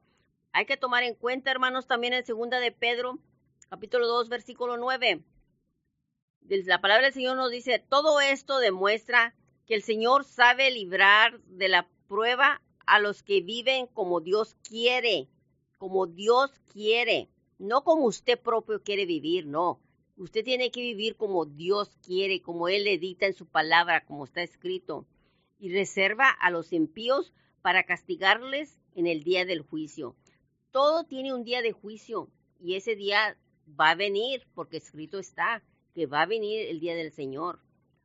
Hay 0.53 0.65
que 0.65 0.75
tomar 0.75 1.03
en 1.03 1.13
cuenta, 1.13 1.51
hermanos, 1.51 1.85
también 1.85 2.13
en 2.13 2.25
segunda 2.25 2.59
de 2.59 2.71
Pedro, 2.71 3.19
capítulo 3.69 4.07
2, 4.07 4.27
versículo 4.27 4.75
9. 4.77 5.23
La 6.65 6.81
palabra 6.81 7.03
del 7.03 7.13
Señor 7.13 7.37
nos 7.37 7.51
dice, 7.51 7.77
todo 7.77 8.19
esto 8.21 8.57
demuestra 8.57 9.35
que 9.67 9.75
el 9.75 9.83
Señor 9.83 10.23
sabe 10.25 10.71
librar 10.71 11.39
de 11.41 11.67
la 11.67 11.87
prueba 12.07 12.59
a 12.87 12.97
los 12.97 13.21
que 13.21 13.41
viven 13.41 13.85
como 13.85 14.19
Dios 14.19 14.55
quiere, 14.67 15.29
como 15.77 16.07
Dios 16.07 16.59
quiere, 16.71 17.29
no 17.63 17.83
como 17.83 18.05
usted 18.05 18.39
propio 18.39 18.83
quiere 18.83 19.05
vivir, 19.05 19.47
no. 19.47 19.79
Usted 20.17 20.43
tiene 20.43 20.69
que 20.69 20.81
vivir 20.81 21.15
como 21.15 21.45
Dios 21.45 21.97
quiere, 22.05 22.41
como 22.41 22.67
Él 22.67 22.85
edita 22.87 23.25
en 23.25 23.33
su 23.33 23.45
palabra, 23.45 24.05
como 24.05 24.25
está 24.25 24.43
escrito, 24.43 25.07
y 25.59 25.71
reserva 25.71 26.29
a 26.29 26.51
los 26.51 26.73
impíos 26.73 27.33
para 27.61 27.83
castigarles 27.83 28.77
en 28.95 29.07
el 29.07 29.23
día 29.23 29.45
del 29.45 29.61
juicio. 29.61 30.15
Todo 30.71 31.05
tiene 31.05 31.33
un 31.33 31.45
día 31.45 31.61
de 31.61 31.71
juicio 31.71 32.29
y 32.59 32.75
ese 32.75 32.95
día 32.95 33.37
va 33.79 33.91
a 33.91 33.95
venir, 33.95 34.45
porque 34.53 34.77
escrito 34.77 35.19
está 35.19 35.63
que 35.95 36.05
va 36.05 36.23
a 36.23 36.27
venir 36.27 36.67
el 36.67 36.81
día 36.81 36.95
del 36.95 37.13
Señor. 37.13 37.59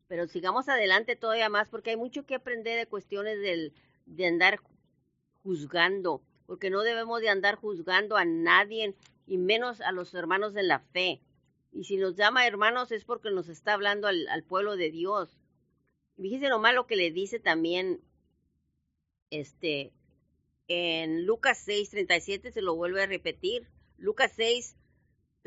Pero 0.07 0.29
sigamos 0.29 0.69
adelante 0.69 1.17
todavía 1.17 1.49
más, 1.49 1.69
porque 1.69 1.91
hay 1.91 1.97
mucho 1.97 2.25
que 2.25 2.37
aprender 2.37 2.79
de 2.79 2.87
cuestiones 2.87 3.41
del, 3.41 3.75
de 4.07 4.27
andar 4.27 4.61
juzgando, 5.43 6.23
porque 6.47 6.71
no 6.71 6.83
debemos 6.83 7.21
de 7.21 7.29
andar 7.29 7.57
juzgando 7.57 8.17
a 8.17 8.25
nadie, 8.25 8.95
y 9.29 9.39
menos 9.39 9.81
a 9.81 9.93
los 9.93 10.15
hermanos 10.15 10.55
de 10.55 10.63
la 10.65 10.81
fe. 10.81 11.21
Y 11.73 11.85
si 11.85 11.97
nos 11.97 12.17
llama 12.17 12.47
hermanos 12.47 12.91
es 12.91 13.05
porque 13.05 13.31
nos 13.31 13.49
está 13.49 13.75
hablando 13.75 14.09
al, 14.09 14.45
pueblo 14.45 14.77
de 14.77 14.91
Dios. 14.91 15.39
Fíjese 16.17 16.49
nomás 16.49 16.75
lo 16.75 16.87
que 16.87 16.97
le 16.97 17.13
dice 17.13 17.39
también 17.39 18.01
este 19.31 19.93
en 20.67 21.25
Lucas 21.25 21.63
6, 21.65 21.91
37 21.91 22.51
se 22.53 22.63
lo 22.63 22.75
vuelve 22.75 23.03
a 23.03 23.07
repetir. 23.07 23.69
Lucas 23.99 24.33
6, 24.37 24.77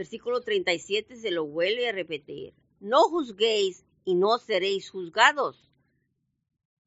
Versículo 0.01 0.41
37 0.41 1.17
se 1.17 1.31
lo 1.31 1.45
vuelve 1.45 1.87
a 1.87 1.91
repetir. 1.91 2.53
No 2.79 3.03
juzguéis 3.03 3.85
y 4.05 4.15
no 4.15 4.39
seréis 4.39 4.89
juzgados. 4.89 5.69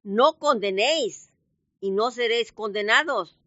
No 0.02 0.38
condenéis 0.38 1.30
y 1.80 1.90
no 1.90 2.10
seréis 2.10 2.52
condenados. 2.52 3.38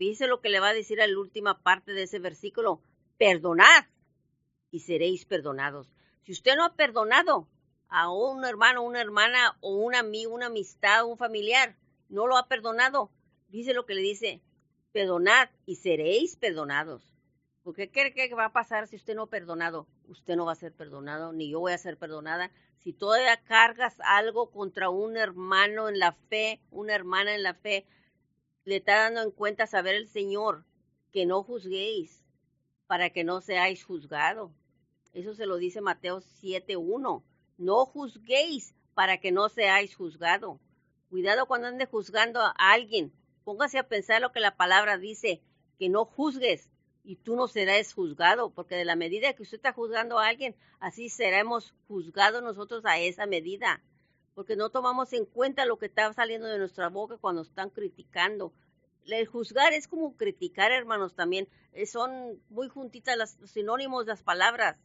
Dice 0.00 0.26
lo 0.26 0.40
que 0.40 0.48
le 0.48 0.60
va 0.60 0.70
a 0.70 0.72
decir 0.72 1.02
a 1.02 1.06
la 1.06 1.18
última 1.18 1.62
parte 1.62 1.92
de 1.92 2.04
ese 2.04 2.18
versículo. 2.18 2.80
Perdonad 3.18 3.84
y 4.70 4.80
seréis 4.80 5.26
perdonados. 5.26 5.92
Si 6.22 6.32
usted 6.32 6.56
no 6.56 6.64
ha 6.64 6.74
perdonado 6.74 7.50
a 7.86 8.10
un 8.10 8.42
hermano, 8.46 8.80
una 8.80 9.02
hermana 9.02 9.58
o 9.60 9.74
un 9.74 9.94
amigo, 9.94 10.34
una 10.34 10.46
amistad, 10.46 11.04
un 11.04 11.18
familiar, 11.18 11.76
no 12.08 12.26
lo 12.26 12.38
ha 12.38 12.48
perdonado, 12.48 13.10
dice 13.48 13.74
lo 13.74 13.84
que 13.84 13.92
le 13.92 14.00
dice, 14.00 14.40
perdonad 14.90 15.50
y 15.66 15.76
seréis 15.76 16.34
perdonados. 16.34 17.12
Porque 17.62 17.90
¿qué 17.90 18.14
que 18.14 18.34
va 18.34 18.46
a 18.46 18.52
pasar 18.54 18.88
si 18.88 18.96
usted 18.96 19.14
no 19.14 19.24
ha 19.24 19.30
perdonado? 19.30 19.86
Usted 20.08 20.34
no 20.34 20.46
va 20.46 20.52
a 20.52 20.54
ser 20.54 20.72
perdonado, 20.72 21.34
ni 21.34 21.50
yo 21.50 21.60
voy 21.60 21.72
a 21.72 21.78
ser 21.78 21.98
perdonada. 21.98 22.50
Si 22.78 22.94
todavía 22.94 23.36
cargas 23.42 23.98
algo 24.02 24.50
contra 24.50 24.88
un 24.88 25.18
hermano 25.18 25.90
en 25.90 25.98
la 25.98 26.12
fe, 26.30 26.58
una 26.70 26.94
hermana 26.94 27.34
en 27.34 27.42
la 27.42 27.52
fe, 27.52 27.84
le 28.70 28.76
está 28.76 29.00
dando 29.00 29.22
en 29.22 29.32
cuenta 29.32 29.66
saber 29.66 29.96
el 29.96 30.06
Señor 30.06 30.64
que 31.12 31.26
no 31.26 31.42
juzguéis 31.42 32.22
para 32.86 33.10
que 33.10 33.24
no 33.24 33.40
seáis 33.40 33.84
juzgados. 33.84 34.52
Eso 35.12 35.34
se 35.34 35.44
lo 35.44 35.56
dice 35.56 35.80
Mateo 35.80 36.20
7.1. 36.20 37.24
No 37.58 37.84
juzguéis 37.86 38.76
para 38.94 39.18
que 39.18 39.32
no 39.32 39.48
seáis 39.48 39.96
juzgados. 39.96 40.60
Cuidado 41.08 41.46
cuando 41.46 41.66
ande 41.66 41.86
juzgando 41.86 42.40
a 42.40 42.54
alguien. 42.56 43.12
Póngase 43.42 43.76
a 43.76 43.88
pensar 43.88 44.20
lo 44.20 44.30
que 44.30 44.38
la 44.38 44.56
palabra 44.56 44.98
dice, 44.98 45.42
que 45.76 45.88
no 45.88 46.04
juzgues 46.04 46.70
y 47.02 47.16
tú 47.16 47.34
no 47.34 47.48
serás 47.48 47.92
juzgado, 47.92 48.50
porque 48.50 48.76
de 48.76 48.84
la 48.84 48.94
medida 48.94 49.32
que 49.32 49.42
usted 49.42 49.56
está 49.56 49.72
juzgando 49.72 50.20
a 50.20 50.28
alguien, 50.28 50.54
así 50.78 51.08
seremos 51.08 51.74
juzgados 51.88 52.40
nosotros 52.40 52.84
a 52.84 53.00
esa 53.00 53.26
medida, 53.26 53.82
porque 54.40 54.56
no 54.56 54.70
tomamos 54.70 55.12
en 55.12 55.26
cuenta 55.26 55.66
lo 55.66 55.76
que 55.76 55.84
está 55.84 56.10
saliendo 56.14 56.48
de 56.48 56.56
nuestra 56.56 56.88
boca 56.88 57.18
cuando 57.18 57.42
están 57.42 57.68
criticando. 57.68 58.54
El 59.04 59.26
juzgar 59.26 59.74
es 59.74 59.86
como 59.86 60.16
criticar, 60.16 60.72
hermanos, 60.72 61.14
también. 61.14 61.46
Eh, 61.74 61.84
son 61.84 62.40
muy 62.48 62.70
juntitas 62.70 63.18
los 63.18 63.50
sinónimos 63.50 64.06
las 64.06 64.22
palabras. 64.22 64.78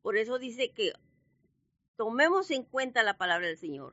Por 0.00 0.16
eso 0.16 0.38
dice 0.38 0.70
que 0.70 0.94
tomemos 1.96 2.50
en 2.50 2.64
cuenta 2.64 3.02
la 3.02 3.18
palabra 3.18 3.48
del 3.48 3.58
Señor. 3.58 3.92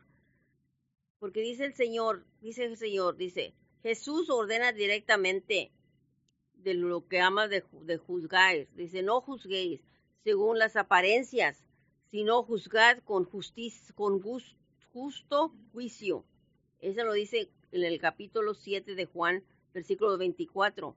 Porque 1.20 1.42
dice 1.42 1.66
el 1.66 1.74
Señor, 1.74 2.26
dice 2.40 2.64
el 2.64 2.78
Señor, 2.78 3.18
dice, 3.18 3.54
Jesús 3.84 4.30
ordena 4.30 4.72
directamente 4.72 5.74
de 6.54 6.76
lo 6.76 7.06
que 7.10 7.20
ama 7.20 7.50
de, 7.50 7.66
de. 7.82 8.70
Dice, 8.74 9.04
no 9.04 9.20
juzguéis 9.20 9.82
según 10.24 10.58
las 10.58 10.78
apariencias, 10.78 11.68
sino 12.10 12.42
juzgad 12.44 13.00
con 13.00 13.26
justicia, 13.26 13.94
con 13.94 14.22
justo 14.98 15.54
juicio. 15.74 16.26
Eso 16.80 17.04
lo 17.04 17.14
dice 17.14 17.52
en 17.72 17.84
el 17.84 18.00
capítulo 18.00 18.56
7 18.56 18.96
de 18.96 19.06
Juan, 19.06 19.44
versículo 19.72 20.18
24. 20.18 20.96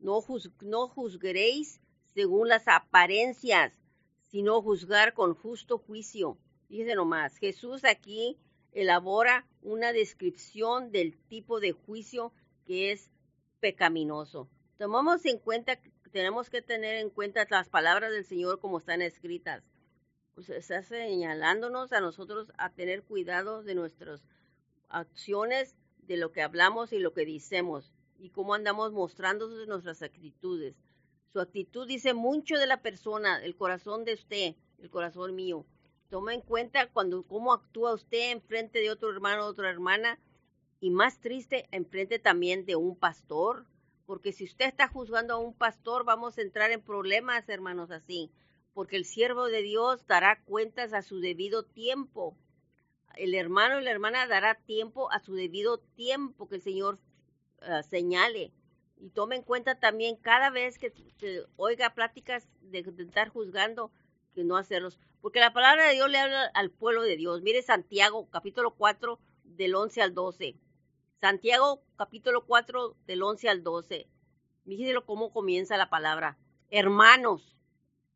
No, 0.00 0.20
juzguéis 0.20 1.80
según 2.12 2.48
las 2.50 2.68
apariencias, 2.68 3.72
sino 4.26 4.60
juzgar 4.60 5.14
con 5.14 5.32
justo 5.32 5.78
juicio. 5.78 6.36
Dice 6.68 6.94
nomás, 6.94 7.38
Jesús 7.38 7.84
aquí 7.84 8.36
elabora 8.72 9.48
una 9.62 9.94
descripción 9.94 10.92
del 10.92 11.16
tipo 11.16 11.58
de 11.58 11.72
juicio 11.72 12.34
que 12.66 12.92
es 12.92 13.10
pecaminoso. 13.60 14.50
Tomamos 14.76 15.24
en 15.24 15.38
cuenta, 15.38 15.80
tenemos 16.10 16.50
que 16.50 16.60
tener 16.60 16.96
en 16.96 17.08
cuenta 17.08 17.46
las 17.48 17.70
palabras 17.70 18.10
del 18.12 18.26
Señor 18.26 18.60
como 18.60 18.76
están 18.76 19.00
escritas. 19.00 19.71
Pues 20.34 20.48
está 20.48 20.82
señalándonos 20.82 21.92
a 21.92 22.00
nosotros 22.00 22.52
a 22.56 22.70
tener 22.70 23.02
cuidado 23.02 23.62
de 23.62 23.74
nuestras 23.74 24.22
acciones, 24.88 25.76
de 25.98 26.16
lo 26.16 26.32
que 26.32 26.42
hablamos 26.42 26.92
y 26.92 26.98
lo 26.98 27.12
que 27.12 27.26
decimos 27.26 27.92
y 28.18 28.30
cómo 28.30 28.54
andamos 28.54 28.92
mostrando 28.92 29.48
nuestras 29.66 30.02
actitudes. 30.02 30.74
Su 31.32 31.40
actitud 31.40 31.86
dice 31.86 32.14
mucho 32.14 32.56
de 32.56 32.66
la 32.66 32.82
persona, 32.82 33.42
el 33.42 33.56
corazón 33.56 34.04
de 34.04 34.14
usted, 34.14 34.54
el 34.78 34.90
corazón 34.90 35.34
mío. 35.34 35.66
Toma 36.08 36.34
en 36.34 36.40
cuenta 36.40 36.90
cuando 36.90 37.22
cómo 37.24 37.52
actúa 37.52 37.94
usted 37.94 38.32
en 38.32 38.42
frente 38.42 38.80
de 38.80 38.90
otro 38.90 39.10
hermano 39.10 39.46
otra 39.46 39.70
hermana 39.70 40.18
y 40.80 40.90
más 40.90 41.20
triste 41.20 41.68
en 41.72 41.86
frente 41.86 42.18
también 42.18 42.66
de 42.66 42.76
un 42.76 42.96
pastor, 42.96 43.66
porque 44.06 44.32
si 44.32 44.44
usted 44.44 44.66
está 44.66 44.88
juzgando 44.88 45.34
a 45.34 45.38
un 45.38 45.54
pastor 45.54 46.04
vamos 46.04 46.36
a 46.36 46.42
entrar 46.42 46.70
en 46.70 46.82
problemas, 46.82 47.48
hermanos, 47.48 47.90
así, 47.90 48.30
porque 48.74 48.96
el 48.96 49.04
siervo 49.04 49.46
de 49.46 49.62
Dios 49.62 50.06
dará 50.06 50.40
cuentas 50.44 50.92
a 50.92 51.02
su 51.02 51.20
debido 51.20 51.64
tiempo. 51.64 52.36
El 53.16 53.34
hermano 53.34 53.80
y 53.80 53.84
la 53.84 53.90
hermana 53.90 54.26
dará 54.26 54.54
tiempo 54.54 55.10
a 55.12 55.20
su 55.20 55.34
debido 55.34 55.78
tiempo 55.78 56.48
que 56.48 56.56
el 56.56 56.62
Señor 56.62 56.98
uh, 57.60 57.82
señale. 57.82 58.52
Y 58.96 59.10
tome 59.10 59.36
en 59.36 59.42
cuenta 59.42 59.78
también 59.78 60.16
cada 60.16 60.50
vez 60.50 60.78
que, 60.78 60.92
oiga 61.56 61.94
pláticas 61.94 62.48
de, 62.60 62.78
estar 62.98 63.28
juzgando, 63.28 63.90
que 64.34 64.44
no 64.44 64.56
hacerlos. 64.56 64.98
Porque 65.20 65.40
la 65.40 65.52
palabra 65.52 65.88
de 65.88 65.94
Dios 65.94 66.08
le 66.10 66.18
habla 66.18 66.46
al 66.54 66.70
pueblo 66.70 67.02
de 67.02 67.16
Dios. 67.16 67.42
Mire 67.42 67.62
Santiago, 67.62 68.28
capítulo 68.30 68.74
4, 68.74 69.18
del 69.44 69.74
11 69.74 70.02
al 70.02 70.14
12. 70.14 70.56
Santiago, 71.20 71.82
capítulo 71.96 72.46
4, 72.46 72.96
del 73.06 73.22
11 73.22 73.48
al 73.48 73.62
12. 73.62 74.08
Fíjense 74.64 74.94
cómo 75.04 75.32
comienza 75.32 75.76
la 75.76 75.90
palabra. 75.90 76.38
Hermanos, 76.70 77.56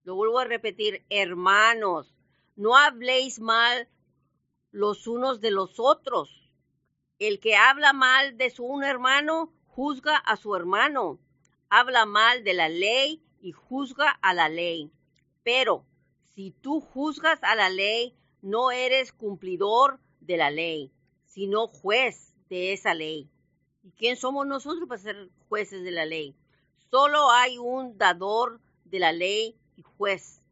lo 0.06 0.14
vuelvo 0.14 0.38
a 0.38 0.44
repetir, 0.44 1.04
hermanos, 1.10 2.14
no 2.54 2.76
habléis 2.76 3.40
mal 3.40 3.88
los 4.70 5.08
unos 5.08 5.40
de 5.40 5.50
los 5.50 5.80
otros. 5.80 6.48
El 7.18 7.40
que 7.40 7.56
habla 7.56 7.92
mal 7.92 8.36
de 8.36 8.50
su 8.50 8.64
un 8.64 8.84
hermano, 8.84 9.52
juzga 9.64 10.16
a 10.16 10.36
su 10.36 10.54
hermano. 10.54 11.18
Habla 11.70 12.06
mal 12.06 12.44
de 12.44 12.54
la 12.54 12.68
ley 12.68 13.20
y 13.40 13.50
juzga 13.50 14.10
a 14.22 14.32
la 14.32 14.48
ley. 14.48 14.92
Pero 15.42 15.84
si 16.36 16.52
tú 16.52 16.80
juzgas 16.80 17.42
a 17.42 17.56
la 17.56 17.68
ley, 17.68 18.14
no 18.42 18.70
eres 18.70 19.12
cumplidor 19.12 19.98
de 20.20 20.36
la 20.36 20.50
ley, 20.50 20.92
sino 21.24 21.66
juez 21.66 22.32
de 22.48 22.72
esa 22.72 22.94
ley. 22.94 23.28
¿Y 23.82 23.90
quién 23.90 24.16
somos 24.16 24.46
nosotros 24.46 24.88
para 24.88 25.02
ser 25.02 25.30
jueces 25.48 25.82
de 25.82 25.90
la 25.90 26.06
ley? 26.06 26.36
Solo 26.92 27.32
hay 27.32 27.58
un 27.58 27.98
dador 27.98 28.60
de 28.84 29.00
la 29.00 29.10
ley 29.10 29.56
y 29.76 29.82
juez, 29.82 30.42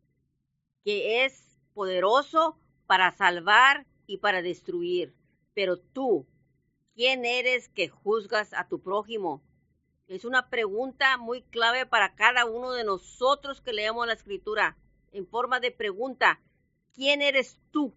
que 0.84 1.24
es 1.24 1.58
poderoso 1.72 2.58
para 2.86 3.10
salvar 3.10 3.86
y 4.06 4.18
para 4.18 4.42
destruir. 4.42 5.14
Pero 5.54 5.78
tú, 5.78 6.26
¿quién 6.94 7.24
eres 7.24 7.68
que 7.68 7.88
juzgas 7.88 8.52
a 8.52 8.68
tu 8.68 8.80
prójimo? 8.80 9.42
Es 10.06 10.24
una 10.24 10.50
pregunta 10.50 11.16
muy 11.16 11.42
clave 11.42 11.86
para 11.86 12.14
cada 12.14 12.44
uno 12.44 12.72
de 12.72 12.84
nosotros 12.84 13.60
que 13.60 13.72
leemos 13.72 14.06
la 14.06 14.12
escritura 14.12 14.76
en 15.12 15.26
forma 15.26 15.60
de 15.60 15.70
pregunta, 15.70 16.40
¿quién 16.92 17.22
eres 17.22 17.58
tú 17.70 17.94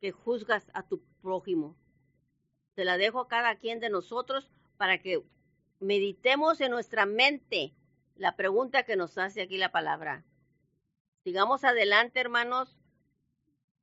que 0.00 0.12
juzgas 0.12 0.70
a 0.74 0.86
tu 0.86 1.02
prójimo? 1.22 1.76
Se 2.74 2.84
la 2.84 2.98
dejo 2.98 3.20
a 3.20 3.28
cada 3.28 3.56
quien 3.56 3.80
de 3.80 3.90
nosotros 3.90 4.50
para 4.76 4.98
que 4.98 5.24
meditemos 5.80 6.60
en 6.60 6.70
nuestra 6.70 7.06
mente 7.06 7.74
la 8.14 8.36
pregunta 8.36 8.84
que 8.84 8.96
nos 8.96 9.16
hace 9.16 9.40
aquí 9.40 9.56
la 9.56 9.72
palabra. 9.72 10.24
Sigamos 11.28 11.62
adelante, 11.62 12.20
hermanos, 12.20 12.74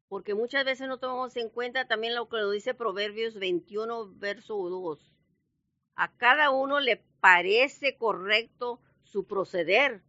porque 0.08 0.34
muchas 0.34 0.65
veces 0.65 0.88
no 0.88 0.97
tomamos 0.97 1.36
en 1.36 1.49
cuenta 1.49 1.88
también 1.88 2.15
lo 2.15 2.27
que 2.27 2.38
nos 2.38 2.51
dice 2.51 2.73
Proverbios 2.73 3.36
21, 3.36 4.15
verso 4.15 4.55
2. 4.67 5.13
A 5.95 6.12
cada 6.17 6.49
uno 6.49 6.79
le 6.79 7.05
parece 7.19 7.97
correcto 7.97 8.81
su 9.03 9.27
proceder, 9.27 10.01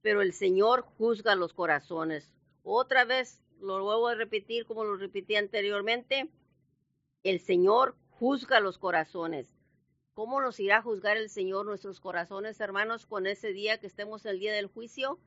pero 0.00 0.22
el 0.22 0.32
Señor 0.32 0.82
juzga 0.82 1.34
los 1.34 1.52
corazones. 1.54 2.30
Otra 2.62 3.04
vez, 3.04 3.42
lo 3.60 3.82
vuelvo 3.82 4.06
a 4.06 4.14
repetir 4.14 4.64
como 4.64 4.84
lo 4.84 4.94
repetí 4.94 5.34
anteriormente, 5.34 6.30
el 7.24 7.40
Señor 7.40 7.96
juzga 8.10 8.60
los 8.60 8.78
corazones. 8.78 9.48
¿Cómo 10.14 10.40
nos 10.40 10.60
irá 10.60 10.76
a 10.76 10.82
juzgar 10.82 11.16
el 11.16 11.30
Señor 11.30 11.66
nuestros 11.66 11.98
corazones, 11.98 12.60
hermanos, 12.60 13.06
con 13.06 13.26
ese 13.26 13.52
día 13.52 13.80
que 13.80 13.88
estemos 13.88 14.24
el 14.24 14.38
día 14.38 14.54
del 14.54 14.68
juicio? 14.68 15.18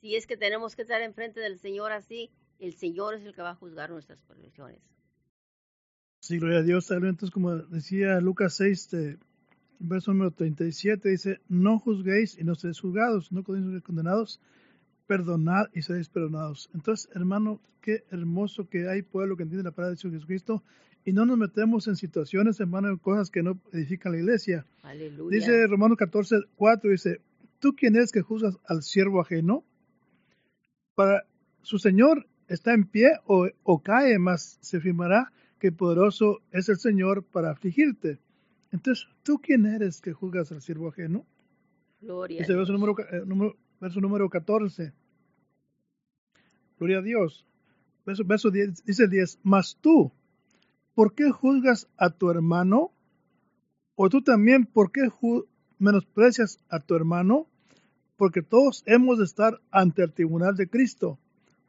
Si 0.00 0.14
es 0.14 0.26
que 0.26 0.36
tenemos 0.36 0.76
que 0.76 0.82
estar 0.82 1.00
enfrente 1.02 1.40
del 1.40 1.58
Señor 1.58 1.92
así, 1.92 2.30
el 2.58 2.74
Señor 2.74 3.14
es 3.14 3.24
el 3.24 3.34
que 3.34 3.42
va 3.42 3.50
a 3.50 3.54
juzgar 3.54 3.90
nuestras 3.90 4.20
perversiones. 4.22 4.80
Sí, 6.20 6.38
gloria 6.38 6.58
a 6.58 6.62
Dios. 6.62 6.90
Entonces, 6.90 7.30
como 7.30 7.56
decía 7.56 8.20
Lucas 8.20 8.54
6, 8.56 9.18
verso 9.78 10.12
número 10.12 10.30
37 10.30 11.08
dice, 11.08 11.40
no 11.48 11.78
juzguéis 11.78 12.38
y 12.38 12.44
no 12.44 12.54
seréis 12.54 12.80
juzgados, 12.80 13.30
no 13.30 13.44
condenados, 13.44 14.40
perdonad 15.06 15.66
y 15.74 15.82
seréis 15.82 16.08
perdonados. 16.08 16.70
Entonces, 16.74 17.08
hermano, 17.14 17.60
qué 17.80 18.04
hermoso 18.10 18.68
que 18.68 18.88
hay 18.88 19.02
pueblo 19.02 19.36
que 19.36 19.44
entiende 19.44 19.64
la 19.64 19.70
palabra 19.70 19.94
de 19.94 20.10
Jesucristo 20.10 20.62
y 21.04 21.12
no 21.12 21.24
nos 21.24 21.38
metemos 21.38 21.86
en 21.86 21.94
situaciones, 21.94 22.58
hermano, 22.58 22.88
en 22.88 22.96
cosas 22.96 23.30
que 23.30 23.42
no 23.42 23.60
edifican 23.72 24.12
la 24.12 24.18
iglesia. 24.18 24.66
Aleluya. 24.82 25.36
Dice 25.36 25.66
Romanos 25.68 25.98
14, 25.98 26.36
4, 26.56 26.90
dice, 26.90 27.20
¿tú 27.60 27.76
quién 27.76 27.94
eres 27.94 28.10
que 28.10 28.22
juzgas 28.22 28.58
al 28.66 28.82
siervo 28.82 29.20
ajeno? 29.20 29.64
Para 30.96 31.26
su 31.62 31.78
Señor 31.78 32.26
está 32.48 32.74
en 32.74 32.84
pie 32.84 33.12
o, 33.26 33.46
o 33.62 33.82
cae, 33.82 34.18
más 34.18 34.58
se 34.60 34.78
afirmará 34.78 35.30
que 35.60 35.70
poderoso 35.72 36.40
es 36.50 36.68
el 36.68 36.78
Señor 36.78 37.22
para 37.22 37.50
afligirte. 37.50 38.18
Entonces, 38.72 39.06
¿tú 39.22 39.38
quién 39.38 39.66
eres 39.66 40.00
que 40.00 40.12
juzgas 40.12 40.50
al 40.52 40.62
siervo 40.62 40.88
ajeno? 40.88 41.24
Gloria. 42.00 42.44
Verso 42.46 42.72
número, 42.72 42.96
eh, 42.98 43.22
número, 43.24 43.56
verso 43.80 44.00
número 44.00 44.28
14. 44.28 44.92
Gloria 46.78 46.98
a 46.98 47.02
Dios. 47.02 47.46
Verso, 48.04 48.24
verso 48.24 48.50
10, 48.50 48.84
dice 48.84 49.08
10. 49.08 49.40
Mas 49.42 49.78
tú, 49.80 50.12
¿por 50.94 51.14
qué 51.14 51.30
juzgas 51.30 51.88
a 51.96 52.10
tu 52.10 52.30
hermano? 52.30 52.92
¿O 53.94 54.08
tú 54.08 54.22
también, 54.22 54.66
por 54.66 54.92
qué 54.92 55.08
menosprecias 55.78 56.58
a 56.68 56.80
tu 56.80 56.94
hermano? 56.94 57.48
Porque 58.16 58.42
todos 58.42 58.82
hemos 58.86 59.18
de 59.18 59.24
estar 59.24 59.60
ante 59.70 60.02
el 60.02 60.12
tribunal 60.12 60.56
de 60.56 60.68
Cristo. 60.68 61.18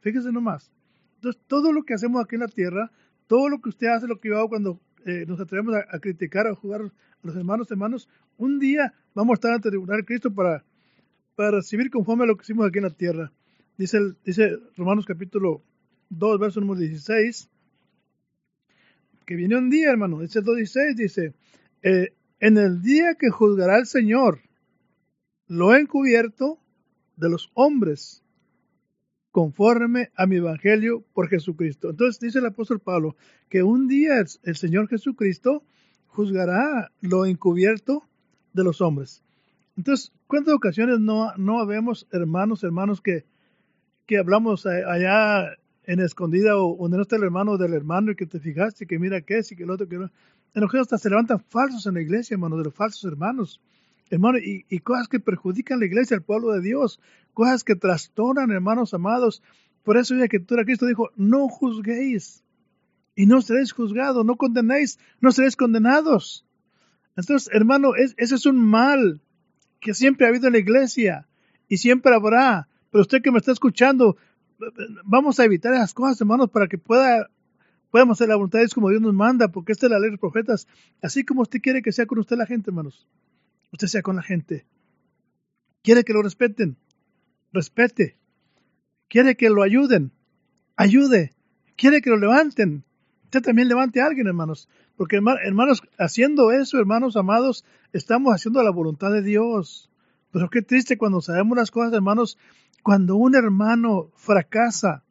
Fíjese 0.00 0.32
nomás. 0.32 0.70
Entonces, 1.16 1.40
todo 1.46 1.72
lo 1.72 1.82
que 1.82 1.94
hacemos 1.94 2.22
aquí 2.22 2.36
en 2.36 2.42
la 2.42 2.48
tierra, 2.48 2.90
todo 3.26 3.48
lo 3.48 3.60
que 3.60 3.70
usted 3.70 3.88
hace, 3.88 4.06
lo 4.06 4.20
que 4.20 4.28
yo 4.28 4.38
hago 4.38 4.48
cuando 4.48 4.80
eh, 5.04 5.24
nos 5.26 5.40
atrevemos 5.40 5.74
a, 5.74 5.98
criticar, 5.98 6.46
a 6.46 6.54
jugar 6.54 6.82
a 6.82 6.92
los 7.22 7.36
hermanos, 7.36 7.70
hermanos, 7.70 8.08
un 8.36 8.58
día 8.58 8.94
vamos 9.14 9.32
a 9.32 9.34
estar 9.34 9.52
ante 9.52 9.68
el 9.68 9.72
tribunal 9.72 9.98
de 9.98 10.04
Cristo 10.04 10.32
para, 10.32 10.64
para 11.34 11.50
recibir 11.52 11.90
conforme 11.90 12.24
a 12.24 12.26
lo 12.26 12.36
que 12.36 12.42
hicimos 12.42 12.66
aquí 12.66 12.78
en 12.78 12.84
la 12.84 12.90
tierra. 12.90 13.32
Dice, 13.76 13.98
dice 14.24 14.58
Romanos 14.76 15.06
capítulo 15.06 15.62
2, 16.10 16.40
verso 16.40 16.60
número 16.60 16.80
16, 16.80 17.48
que 19.24 19.36
viene 19.36 19.56
un 19.56 19.70
día, 19.70 19.90
hermano, 19.90 20.20
dice 20.20 20.38
el 20.38 20.44
2.16, 20.44 20.94
dice, 20.94 21.34
eh, 21.82 22.14
en 22.40 22.56
el 22.56 22.80
día 22.80 23.14
que 23.14 23.30
juzgará 23.30 23.78
el 23.78 23.86
Señor 23.86 24.40
lo 25.48 25.74
encubierto 25.74 26.58
de 27.16 27.30
los 27.30 27.50
hombres, 27.54 28.22
conforme 29.32 30.10
a 30.14 30.26
mi 30.26 30.36
evangelio 30.36 31.04
por 31.12 31.28
Jesucristo. 31.28 31.90
Entonces 31.90 32.20
dice 32.20 32.38
el 32.38 32.46
apóstol 32.46 32.80
Pablo 32.80 33.16
que 33.48 33.62
un 33.62 33.88
día 33.88 34.22
el, 34.42 34.56
Señor 34.56 34.88
Jesucristo 34.88 35.64
juzgará 36.06 36.92
lo 37.00 37.26
encubierto 37.26 38.04
de 38.52 38.64
los 38.64 38.80
hombres. 38.80 39.22
Entonces, 39.76 40.12
¿cuántas 40.26 40.54
ocasiones 40.54 41.00
no, 41.00 41.34
no 41.36 41.64
vemos 41.66 42.06
hermanos, 42.12 42.64
hermanos 42.64 43.00
que, 43.00 43.26
que 44.06 44.18
hablamos 44.18 44.66
allá 44.66 45.56
en 45.84 46.00
escondida 46.00 46.56
o 46.56 46.76
donde 46.76 46.96
no 46.96 47.02
está 47.02 47.16
el 47.16 47.22
hermano 47.22 47.56
del 47.56 47.74
hermano 47.74 48.10
y 48.10 48.16
que 48.16 48.26
te 48.26 48.40
fijaste 48.40 48.86
que 48.86 48.98
mira 48.98 49.20
qué 49.20 49.38
es 49.38 49.52
y 49.52 49.56
que 49.56 49.62
el 49.62 49.70
otro 49.70 49.88
que 49.88 49.98
no? 49.98 50.10
En 50.54 50.64
ocasiones 50.64 50.86
hasta 50.86 50.98
se 50.98 51.10
levantan 51.10 51.40
falsos 51.40 51.86
en 51.86 51.94
la 51.94 52.00
iglesia, 52.00 52.34
hermano, 52.34 52.56
de 52.56 52.64
los 52.64 52.74
falsos 52.74 53.04
hermanos 53.04 53.60
hermano, 54.10 54.38
y, 54.38 54.78
cosas 54.80 55.08
que 55.08 55.20
perjudican 55.20 55.80
la 55.80 55.86
iglesia, 55.86 56.14
el 56.14 56.22
pueblo 56.22 56.52
de 56.52 56.60
Dios, 56.60 57.00
cosas 57.34 57.64
que 57.64 57.76
trastornan, 57.76 58.50
hermanos 58.50 58.94
amados. 58.94 59.42
Por 59.82 59.96
eso 59.96 60.14
la 60.14 60.24
escritura 60.24 60.64
Cristo 60.64 60.86
dijo, 60.86 61.10
no 61.16 61.48
juzguéis 61.48 62.42
y 63.14 63.26
no 63.26 63.40
seréis 63.42 63.72
juzgados, 63.72 64.24
no 64.24 64.36
condenéis, 64.36 64.98
no 65.20 65.32
seréis 65.32 65.56
condenados. 65.56 66.44
Entonces, 67.16 67.50
hermano, 67.52 67.94
ese 67.96 68.34
es 68.34 68.46
un 68.46 68.60
mal 68.60 69.20
que 69.80 69.94
siempre 69.94 70.26
ha 70.26 70.30
habido 70.30 70.46
en 70.46 70.52
la 70.54 70.58
iglesia 70.58 71.26
y 71.68 71.78
siempre 71.78 72.14
habrá. 72.14 72.68
Pero 72.90 73.02
usted 73.02 73.22
que 73.22 73.30
me 73.30 73.38
está 73.38 73.52
escuchando, 73.52 74.16
vamos 75.04 75.40
a 75.40 75.44
evitar 75.44 75.74
esas 75.74 75.94
cosas, 75.94 76.20
hermanos, 76.20 76.50
para 76.50 76.68
que 76.68 76.78
pueda 76.78 77.28
hacer 77.92 78.28
la 78.28 78.36
voluntad 78.36 78.58
de 78.58 78.64
Dios 78.64 78.74
como 78.74 78.90
Dios 78.90 79.02
nos 79.02 79.14
manda, 79.14 79.48
porque 79.48 79.72
esta 79.72 79.86
es 79.86 79.92
la 79.92 79.98
ley 79.98 80.06
de 80.06 80.12
los 80.12 80.20
profetas, 80.20 80.68
así 81.02 81.24
como 81.24 81.42
usted 81.42 81.60
quiere 81.60 81.82
que 81.82 81.92
sea 81.92 82.06
con 82.06 82.18
usted 82.18 82.36
la 82.36 82.46
gente, 82.46 82.70
hermanos 82.70 83.06
usted 83.72 83.86
sea 83.86 84.02
con 84.02 84.16
la 84.16 84.22
gente. 84.22 84.66
Quiere 85.82 86.04
que 86.04 86.12
lo 86.12 86.22
respeten, 86.22 86.76
respete. 87.52 88.16
Quiere 89.08 89.36
que 89.36 89.48
lo 89.48 89.62
ayuden, 89.62 90.12
ayude. 90.76 91.32
Quiere 91.76 92.02
que 92.02 92.10
lo 92.10 92.18
levanten. 92.18 92.84
Usted 93.24 93.42
también 93.42 93.68
levante 93.68 94.00
a 94.00 94.06
alguien, 94.06 94.26
hermanos. 94.26 94.68
Porque, 94.96 95.16
hermanos, 95.16 95.82
haciendo 95.98 96.50
eso, 96.50 96.78
hermanos 96.78 97.16
amados, 97.16 97.64
estamos 97.92 98.34
haciendo 98.34 98.62
la 98.62 98.70
voluntad 98.70 99.12
de 99.12 99.22
Dios. 99.22 99.90
Pero 100.32 100.50
qué 100.50 100.62
triste 100.62 100.98
cuando 100.98 101.20
sabemos 101.20 101.56
las 101.56 101.70
cosas, 101.70 101.92
hermanos, 101.92 102.36
cuando 102.82 103.16
un 103.16 103.34
hermano 103.34 104.10
fracasa. 104.16 105.04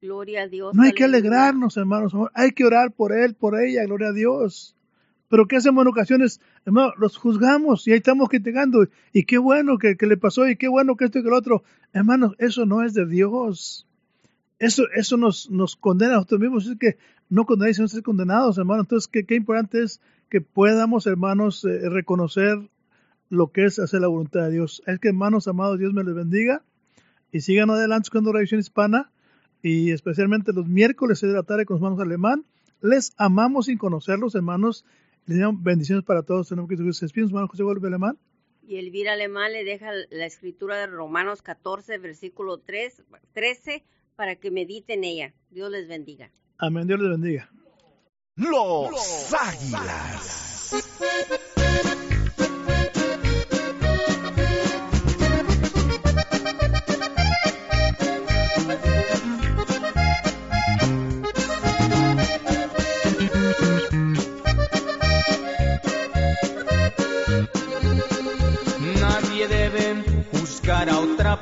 Gloria 0.00 0.42
a 0.42 0.48
Dios. 0.48 0.74
No 0.74 0.82
hay 0.82 0.92
que 0.92 1.04
alegrarnos, 1.04 1.76
hermanos. 1.76 2.12
Hay 2.34 2.52
que 2.52 2.64
orar 2.64 2.92
por 2.92 3.12
él, 3.12 3.34
por 3.34 3.60
ella, 3.60 3.84
gloria 3.84 4.08
a 4.08 4.12
Dios. 4.12 4.76
Pero 5.30 5.46
¿qué 5.46 5.56
hacemos 5.56 5.82
en 5.82 5.88
ocasiones? 5.88 6.40
Hermano, 6.66 6.92
los 6.98 7.16
juzgamos 7.16 7.86
y 7.86 7.92
ahí 7.92 7.98
estamos 7.98 8.28
criticando. 8.28 8.88
Y 9.12 9.22
qué 9.22 9.38
bueno 9.38 9.78
que, 9.78 9.96
le 9.96 10.16
pasó 10.16 10.48
y 10.48 10.56
qué 10.56 10.66
bueno 10.66 10.96
que 10.96 11.04
esto 11.04 11.20
y 11.20 11.22
que 11.22 11.30
lo 11.30 11.38
otro. 11.38 11.62
Hermanos, 11.92 12.34
eso 12.38 12.66
no 12.66 12.82
es 12.82 12.94
de 12.94 13.06
Dios. 13.06 13.86
Eso, 14.58 14.82
eso 14.92 15.16
nos, 15.16 15.48
nos 15.48 15.76
condena 15.76 16.14
a 16.14 16.16
nosotros 16.16 16.40
mismos. 16.40 16.66
Es 16.66 16.76
que 16.78 16.98
no 17.28 17.46
condenáis, 17.46 17.76
sino 17.76 17.86
ser 17.86 18.02
condenados, 18.02 18.58
hermanos. 18.58 18.86
Entonces, 18.86 19.06
qué, 19.06 19.24
qué 19.24 19.36
importante 19.36 19.84
es 19.84 20.00
que 20.28 20.40
podamos, 20.40 21.06
hermanos, 21.06 21.64
eh, 21.64 21.88
reconocer 21.88 22.58
lo 23.28 23.52
que 23.52 23.66
es 23.66 23.78
hacer 23.78 24.00
la 24.00 24.08
voluntad 24.08 24.42
de 24.46 24.50
Dios. 24.50 24.82
Es 24.88 24.98
que, 24.98 25.10
hermanos 25.10 25.46
amados, 25.46 25.78
Dios 25.78 25.94
me 25.94 26.02
les 26.02 26.16
bendiga. 26.16 26.64
Y 27.30 27.42
sigan 27.42 27.70
adelante 27.70 28.08
buscando 28.08 28.32
Revisión 28.32 28.58
Hispana. 28.58 29.12
Y 29.62 29.92
especialmente 29.92 30.52
los 30.52 30.66
miércoles 30.66 31.20
de 31.20 31.28
la 31.28 31.44
tarde 31.44 31.66
con 31.66 31.74
los 31.74 31.82
hermanos 31.82 32.00
alemán. 32.00 32.44
Les 32.82 33.12
amamos 33.16 33.66
sin 33.66 33.78
conocerlos, 33.78 34.34
hermanos 34.34 34.84
le 35.30 35.38
damos 35.38 35.62
bendiciones 35.62 36.04
para 36.04 36.22
todos. 36.22 36.48
Tenemos 36.48 36.68
que 36.68 36.76
se 36.76 37.04
despide, 37.04 37.26
hermano 37.26 37.48
José 37.48 37.62
Vuelve 37.62 37.86
Alemán. 37.86 38.18
Y 38.62 38.76
Elvira 38.76 39.12
Alemán 39.12 39.52
le 39.52 39.64
deja 39.64 39.90
la 40.10 40.26
escritura 40.26 40.76
de 40.76 40.86
Romanos 40.86 41.42
14, 41.42 41.98
versículo 41.98 42.58
3, 42.58 43.04
13, 43.32 43.84
para 44.16 44.36
que 44.36 44.50
mediten 44.50 45.04
ella. 45.04 45.32
Dios 45.50 45.70
les 45.70 45.88
bendiga. 45.88 46.30
Amén, 46.58 46.86
Dios 46.86 47.00
les 47.00 47.10
bendiga. 47.10 47.50
Los 48.36 49.34
Águilas. 49.34 50.72
a 50.72 51.49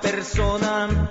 persona 0.01 1.09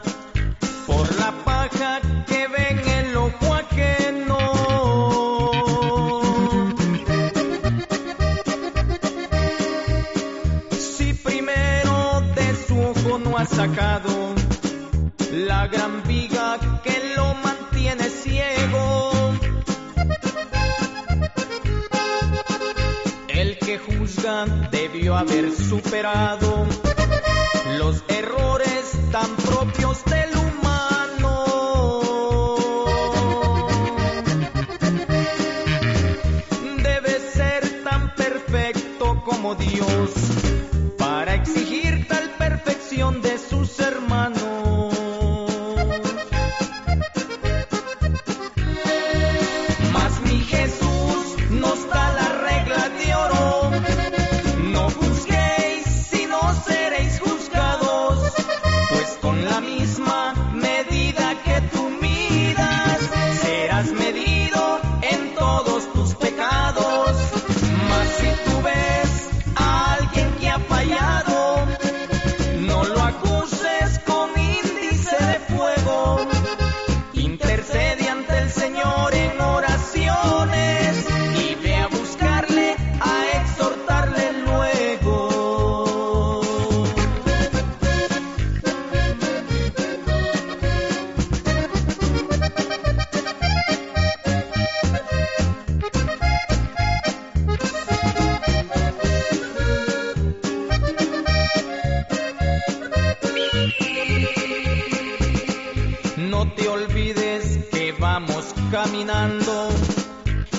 caminando 108.71 109.69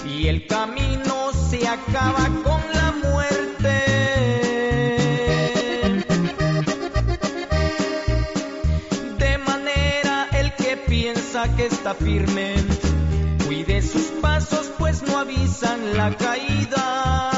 y 0.06 0.28
el 0.28 0.46
camino 0.46 1.32
se 1.50 1.66
acaba 1.66 2.26
con 2.44 2.60
la 2.74 2.92
muerte. 2.92 3.68
De 9.18 9.38
manera 9.38 10.28
el 10.32 10.54
que 10.54 10.76
piensa 10.88 11.54
que 11.56 11.66
está 11.66 11.94
firme, 11.94 12.54
cuide 13.46 13.82
sus 13.82 14.06
pasos 14.22 14.70
pues 14.78 15.02
no 15.02 15.18
avisan 15.18 15.96
la 15.96 16.16
caída. 16.16 17.37